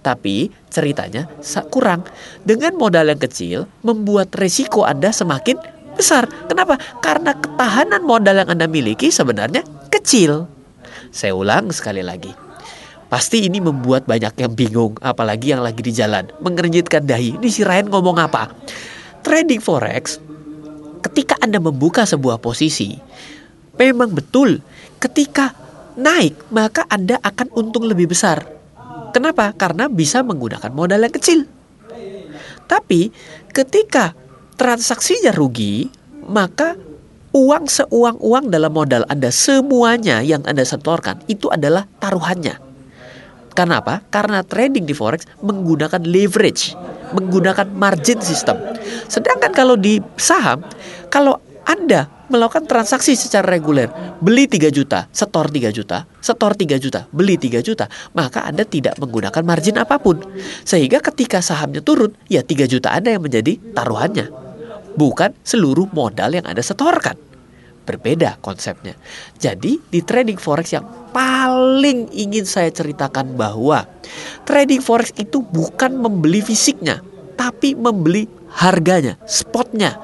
Tapi 0.03 0.51
ceritanya 0.67 1.31
kurang. 1.71 2.03
Dengan 2.43 2.75
modal 2.75 3.15
yang 3.15 3.21
kecil 3.23 3.63
membuat 3.79 4.35
resiko 4.35 4.83
Anda 4.83 5.15
semakin 5.15 5.76
besar. 5.97 6.29
Kenapa? 6.45 6.77
Karena 7.01 7.33
ketahanan 7.33 8.05
modal 8.05 8.37
yang 8.37 8.49
Anda 8.53 8.69
miliki 8.69 9.09
sebenarnya 9.09 9.65
kecil. 9.89 10.45
Saya 11.09 11.33
ulang 11.33 11.73
sekali 11.73 12.05
lagi. 12.05 12.31
Pasti 13.07 13.47
ini 13.47 13.63
membuat 13.63 14.03
banyak 14.03 14.35
yang 14.35 14.51
bingung, 14.51 14.93
apalagi 14.99 15.55
yang 15.55 15.63
lagi 15.63 15.79
di 15.79 15.95
jalan, 15.95 16.27
mengernyitkan 16.43 17.07
dahi. 17.07 17.39
Ini 17.39 17.47
si 17.47 17.63
Ryan 17.63 17.87
ngomong 17.87 18.19
apa? 18.19 18.51
Trading 19.23 19.63
forex, 19.63 20.19
ketika 21.07 21.39
Anda 21.39 21.63
membuka 21.63 22.03
sebuah 22.03 22.43
posisi, 22.43 22.99
memang 23.79 24.11
betul 24.11 24.59
ketika 24.99 25.55
naik 25.95 26.51
maka 26.51 26.83
Anda 26.91 27.15
akan 27.23 27.47
untung 27.55 27.87
lebih 27.87 28.11
besar. 28.11 28.43
Kenapa? 29.15 29.55
Karena 29.55 29.87
bisa 29.87 30.19
menggunakan 30.21 30.69
modal 30.75 31.07
yang 31.07 31.15
kecil. 31.15 31.47
Tapi 32.67 33.09
ketika 33.55 34.11
transaksinya 34.57 35.31
rugi, 35.31 35.87
maka 36.27 36.75
uang 37.37 37.69
seuang-uang 37.69 38.49
dalam 38.49 38.73
modal 38.73 39.05
Anda 39.07 39.29
semuanya 39.29 40.25
yang 40.25 40.41
Anda 40.49 40.65
setorkan 40.65 41.21
itu 41.29 41.53
adalah 41.53 41.85
taruhannya. 42.01 42.57
Karena 43.53 43.81
apa? 43.81 44.05
Karena 44.13 44.45
trading 44.45 44.85
di 44.85 44.93
forex 44.93 45.25
menggunakan 45.41 46.01
leverage, 46.05 46.77
menggunakan 47.13 47.65
margin 47.73 48.21
system. 48.21 48.57
Sedangkan 49.09 49.49
kalau 49.49 49.73
di 49.73 49.97
saham, 50.13 50.61
kalau 51.09 51.41
Anda 51.65 52.05
melakukan 52.29 52.69
transaksi 52.69 53.17
secara 53.17 53.49
reguler, 53.49 53.89
beli 54.21 54.45
3 54.45 54.69
juta, 54.69 55.09
setor 55.09 55.49
3 55.49 55.73
juta, 55.73 56.05
setor 56.21 56.53
3 56.53 56.77
juta, 56.77 57.09
beli 57.09 57.39
3 57.39 57.65
juta, 57.65 57.89
maka 58.13 58.45
Anda 58.45 58.61
tidak 58.61 59.01
menggunakan 59.01 59.41
margin 59.41 59.81
apa 59.81 59.97
pun. 59.97 60.21
Sehingga 60.61 61.01
ketika 61.01 61.41
sahamnya 61.41 61.81
turun, 61.81 62.13
ya 62.29 62.45
3 62.45 62.69
juta 62.69 62.93
Anda 62.93 63.17
yang 63.17 63.25
menjadi 63.25 63.57
taruhannya 63.73 64.46
bukan 64.97 65.31
seluruh 65.45 65.87
modal 65.93 66.33
yang 66.33 66.45
Anda 66.49 66.65
setorkan. 66.65 67.15
Berbeda 67.87 68.41
konsepnya. 68.43 68.99
Jadi 69.39 69.79
di 69.79 70.03
trading 70.03 70.35
forex 70.35 70.75
yang 70.75 70.83
paling 71.15 72.11
ingin 72.11 72.43
saya 72.43 72.67
ceritakan 72.67 73.39
bahwa 73.39 73.87
trading 74.43 74.83
forex 74.83 75.15
itu 75.15 75.39
bukan 75.39 75.95
membeli 75.95 76.43
fisiknya, 76.43 76.99
tapi 77.39 77.77
membeli 77.79 78.27
harganya, 78.51 79.15
spotnya. 79.23 79.95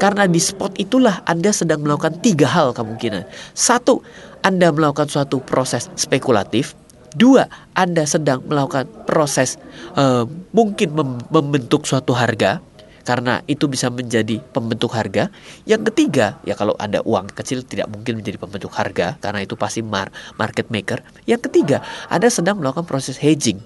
Karena 0.00 0.24
di 0.24 0.40
spot 0.40 0.80
itulah 0.80 1.20
Anda 1.28 1.52
sedang 1.52 1.84
melakukan 1.84 2.24
tiga 2.24 2.48
hal 2.48 2.72
kemungkinan. 2.72 3.28
Satu, 3.52 4.00
Anda 4.40 4.72
melakukan 4.72 5.12
suatu 5.12 5.44
proses 5.44 5.92
spekulatif. 5.94 6.72
Dua, 7.12 7.44
Anda 7.76 8.08
sedang 8.08 8.42
melakukan 8.48 8.88
proses 9.04 9.60
uh, 10.00 10.24
mungkin 10.56 10.96
mem 10.96 11.10
membentuk 11.28 11.84
suatu 11.84 12.16
harga 12.16 12.64
karena 13.10 13.42
itu 13.50 13.66
bisa 13.66 13.90
menjadi 13.90 14.38
pembentuk 14.54 14.94
harga. 14.94 15.34
Yang 15.66 15.90
ketiga, 15.90 16.38
ya 16.46 16.54
kalau 16.54 16.78
ada 16.78 17.02
uang 17.02 17.34
kecil 17.34 17.66
tidak 17.66 17.90
mungkin 17.90 18.22
menjadi 18.22 18.38
pembentuk 18.38 18.70
harga 18.70 19.18
karena 19.18 19.42
itu 19.42 19.58
pasti 19.58 19.82
mar 19.82 20.14
market 20.38 20.70
maker. 20.70 21.02
Yang 21.26 21.50
ketiga, 21.50 21.82
Anda 22.06 22.30
sedang 22.30 22.62
melakukan 22.62 22.86
proses 22.86 23.18
hedging. 23.18 23.58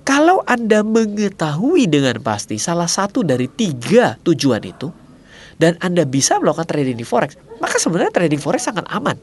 Kalau 0.00 0.40
Anda 0.48 0.80
mengetahui 0.80 1.92
dengan 1.92 2.24
pasti 2.24 2.56
salah 2.56 2.88
satu 2.88 3.20
dari 3.20 3.52
tiga 3.52 4.16
tujuan 4.24 4.64
itu, 4.64 4.88
dan 5.60 5.76
Anda 5.84 6.08
bisa 6.08 6.40
melakukan 6.40 6.64
trading 6.64 6.96
di 6.96 7.04
forex, 7.04 7.36
maka 7.60 7.76
sebenarnya 7.76 8.16
trading 8.16 8.40
forex 8.40 8.64
sangat 8.64 8.88
aman. 8.88 9.20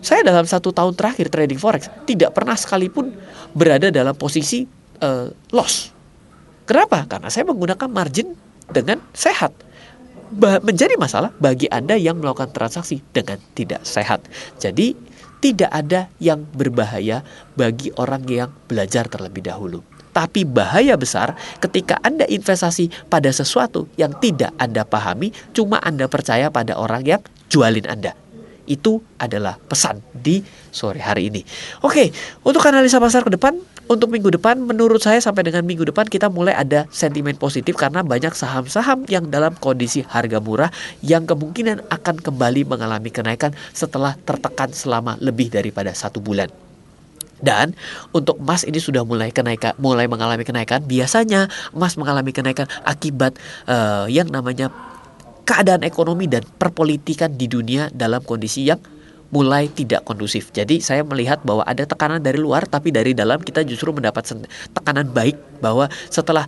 Saya 0.00 0.24
dalam 0.24 0.48
satu 0.48 0.72
tahun 0.72 0.96
terakhir 0.96 1.28
trading 1.28 1.60
forex 1.60 1.92
tidak 2.08 2.32
pernah 2.32 2.56
sekalipun 2.56 3.12
berada 3.52 3.92
dalam 3.92 4.16
posisi 4.16 4.64
uh, 5.04 5.28
loss. 5.52 5.92
Kenapa? 6.64 7.04
Karena 7.04 7.28
saya 7.28 7.44
menggunakan 7.44 7.88
margin 7.92 8.32
dengan 8.70 9.02
sehat. 9.16 9.50
Menjadi 10.64 10.96
masalah 10.96 11.28
bagi 11.36 11.68
Anda 11.68 11.98
yang 11.98 12.22
melakukan 12.22 12.56
transaksi 12.56 13.04
dengan 13.12 13.36
tidak 13.52 13.84
sehat. 13.84 14.24
Jadi 14.56 14.96
tidak 15.42 15.68
ada 15.74 16.06
yang 16.22 16.46
berbahaya 16.54 17.26
bagi 17.58 17.90
orang 17.98 18.22
yang 18.30 18.48
belajar 18.70 19.10
terlebih 19.10 19.42
dahulu. 19.44 19.82
Tapi 20.12 20.44
bahaya 20.44 20.96
besar 20.96 21.34
ketika 21.60 21.96
Anda 22.00 22.28
investasi 22.28 23.08
pada 23.08 23.32
sesuatu 23.32 23.88
yang 23.96 24.12
tidak 24.20 24.52
Anda 24.60 24.84
pahami, 24.84 25.32
cuma 25.52 25.80
Anda 25.80 26.08
percaya 26.08 26.48
pada 26.52 26.76
orang 26.76 27.02
yang 27.04 27.20
jualin 27.48 27.88
Anda. 27.88 28.12
Itu 28.68 29.02
adalah 29.18 29.58
pesan 29.58 30.04
di 30.14 30.38
sore 30.70 31.02
hari 31.02 31.32
ini. 31.32 31.42
Oke, 31.82 32.14
untuk 32.46 32.62
analisa 32.62 33.02
pasar 33.02 33.26
ke 33.26 33.34
depan, 33.34 33.58
untuk 33.90 34.14
minggu 34.14 34.30
depan 34.38 34.62
menurut 34.62 35.02
saya 35.02 35.18
sampai 35.18 35.42
dengan 35.42 35.66
minggu 35.66 35.82
depan 35.88 36.06
kita 36.06 36.30
mulai 36.30 36.54
ada 36.54 36.86
sentimen 36.94 37.34
positif 37.34 37.74
karena 37.74 38.06
banyak 38.06 38.30
saham-saham 38.30 39.04
yang 39.10 39.26
dalam 39.28 39.58
kondisi 39.58 40.06
harga 40.06 40.38
murah 40.38 40.70
yang 41.02 41.26
kemungkinan 41.26 41.90
akan 41.90 42.16
kembali 42.22 42.62
mengalami 42.62 43.10
kenaikan 43.10 43.50
setelah 43.74 44.14
tertekan 44.22 44.70
selama 44.70 45.18
lebih 45.18 45.50
daripada 45.50 45.90
satu 45.92 46.22
bulan. 46.22 46.48
Dan 47.42 47.74
untuk 48.14 48.38
emas 48.38 48.62
ini 48.62 48.78
sudah 48.78 49.02
mulai 49.02 49.34
kenaikan, 49.34 49.74
mulai 49.82 50.06
mengalami 50.06 50.46
kenaikan. 50.46 50.86
Biasanya 50.86 51.50
emas 51.74 51.98
mengalami 51.98 52.30
kenaikan 52.30 52.70
akibat 52.86 53.34
uh, 53.66 54.06
yang 54.06 54.30
namanya 54.30 54.70
keadaan 55.42 55.82
ekonomi 55.82 56.30
dan 56.30 56.46
perpolitikan 56.46 57.34
di 57.34 57.50
dunia 57.50 57.90
dalam 57.90 58.22
kondisi 58.22 58.70
yang 58.70 58.78
mulai 59.32 59.66
tidak 59.72 60.04
kondusif. 60.04 60.52
Jadi 60.52 60.84
saya 60.84 61.00
melihat 61.02 61.40
bahwa 61.42 61.64
ada 61.64 61.88
tekanan 61.88 62.20
dari 62.20 62.36
luar 62.36 62.68
tapi 62.68 62.92
dari 62.92 63.16
dalam 63.16 63.40
kita 63.40 63.64
justru 63.64 63.88
mendapat 63.90 64.36
tekanan 64.76 65.08
baik 65.08 65.40
bahwa 65.64 65.88
setelah 66.12 66.44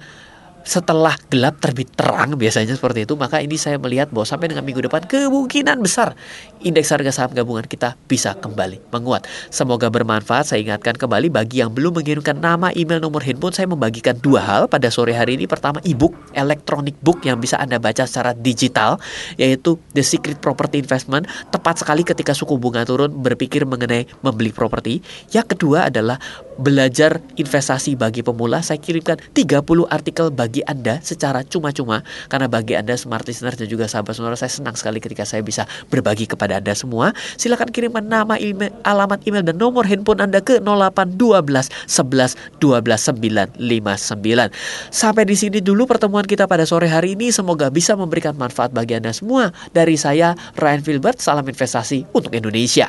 setelah 0.65 1.15
gelap 1.29 1.61
terbit 1.61 1.93
terang 1.93 2.41
biasanya 2.41 2.75
seperti 2.75 3.05
itu 3.05 3.15
maka 3.15 3.39
ini 3.45 3.61
saya 3.61 3.77
melihat 3.77 4.09
bahwa 4.11 4.25
sampai 4.25 4.51
dengan 4.51 4.65
minggu 4.65 4.81
depan 4.89 5.05
kemungkinan 5.05 5.79
besar 5.85 6.17
indeks 6.65 6.89
harga 6.91 7.13
saham 7.13 7.37
gabungan 7.37 7.69
kita 7.69 7.95
bisa 8.09 8.33
kembali 8.41 8.81
menguat. 8.89 9.29
Semoga 9.53 9.93
bermanfaat 9.93 10.49
saya 10.49 10.65
ingatkan 10.65 10.97
kembali 10.97 11.29
bagi 11.29 11.61
yang 11.61 11.71
belum 11.71 12.01
mengirimkan 12.01 12.41
nama 12.41 12.73
email 12.73 12.99
nomor 12.99 13.21
handphone 13.21 13.53
saya 13.53 13.69
membagikan 13.69 14.17
dua 14.19 14.41
hal 14.41 14.63
pada 14.67 14.89
sore 14.89 15.13
hari 15.13 15.37
ini. 15.37 15.45
Pertama 15.45 15.85
ebook 15.85 16.17
electronic 16.33 16.97
book 17.05 17.21
yang 17.29 17.39
bisa 17.39 17.61
anda 17.61 17.77
baca 17.77 18.09
secara 18.09 18.33
digital 18.33 18.97
yaitu 19.37 19.77
The 19.93 20.01
Secret 20.01 20.41
Property 20.41 20.81
Investment. 20.81 21.29
Tepat 21.53 21.85
sekali 21.85 22.03
ketika 22.03 22.33
suku 22.33 22.57
bunga 22.57 22.89
turun 22.89 23.13
berpikir 23.13 23.69
mengenai 23.69 24.09
membeli 24.25 24.51
properti. 24.51 25.05
Yang 25.31 25.55
kedua 25.55 25.93
adalah 25.93 26.17
belajar 26.59 27.19
investasi 27.35 27.99
bagi 27.99 28.23
pemula, 28.23 28.63
saya 28.63 28.79
kirimkan 28.79 29.19
30 29.35 29.65
artikel 29.91 30.31
bagi 30.31 30.63
Anda 30.67 31.03
secara 31.03 31.43
cuma-cuma. 31.43 32.07
Karena 32.31 32.47
bagi 32.47 32.79
Anda 32.79 32.95
smart 32.95 33.27
listener 33.27 33.55
dan 33.59 33.67
juga 33.67 33.91
sahabat 33.91 34.15
sonora, 34.15 34.39
saya 34.39 34.53
senang 34.53 34.79
sekali 34.79 35.03
ketika 35.03 35.27
saya 35.27 35.43
bisa 35.43 35.67
berbagi 35.91 36.31
kepada 36.31 36.59
Anda 36.59 36.75
semua. 36.77 37.17
Silahkan 37.35 37.71
kirimkan 37.71 38.07
nama, 38.07 38.39
email, 38.39 38.71
alamat 38.87 39.25
email, 39.27 39.43
dan 39.43 39.57
nomor 39.59 39.87
handphone 39.87 40.23
Anda 40.23 40.39
ke 40.43 40.63
0812 40.63 41.71
11 41.91 42.61
12 42.63 43.59
959. 43.59 44.95
Sampai 44.95 45.25
di 45.27 45.37
sini 45.39 45.59
dulu 45.59 45.89
pertemuan 45.89 46.27
kita 46.27 46.47
pada 46.47 46.67
sore 46.69 46.87
hari 46.91 47.19
ini. 47.19 47.35
Semoga 47.35 47.71
bisa 47.71 47.99
memberikan 47.99 48.37
manfaat 48.39 48.71
bagi 48.71 48.95
Anda 48.95 49.11
semua. 49.11 49.51
Dari 49.75 49.99
saya, 49.99 50.39
Ryan 50.59 50.83
Filbert, 50.85 51.19
salam 51.19 51.47
investasi 51.47 52.07
untuk 52.15 52.31
Indonesia. 52.35 52.87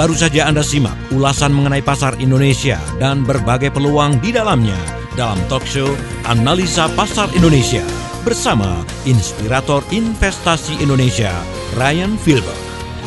Baru 0.00 0.16
saja 0.16 0.48
Anda 0.48 0.64
simak 0.64 0.96
ulasan 1.12 1.52
mengenai 1.52 1.84
pasar 1.84 2.16
Indonesia 2.24 2.80
dan 2.96 3.20
berbagai 3.20 3.68
peluang 3.68 4.16
di 4.24 4.32
dalamnya 4.32 4.80
dalam 5.12 5.36
talk 5.52 5.60
show 5.68 5.92
Analisa 6.24 6.88
Pasar 6.96 7.28
Indonesia 7.36 7.84
bersama 8.24 8.80
inspirator 9.04 9.84
investasi 9.92 10.80
Indonesia 10.80 11.28
Ryan 11.76 12.16
Filber. 12.16 12.56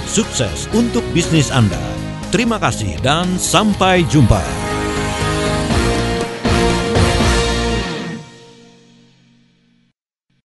Sukses 0.06 0.70
untuk 0.78 1.02
bisnis 1.18 1.50
Anda. 1.50 1.82
Terima 2.30 2.62
kasih 2.62 3.02
dan 3.02 3.42
sampai 3.42 4.06
jumpa. 4.06 4.73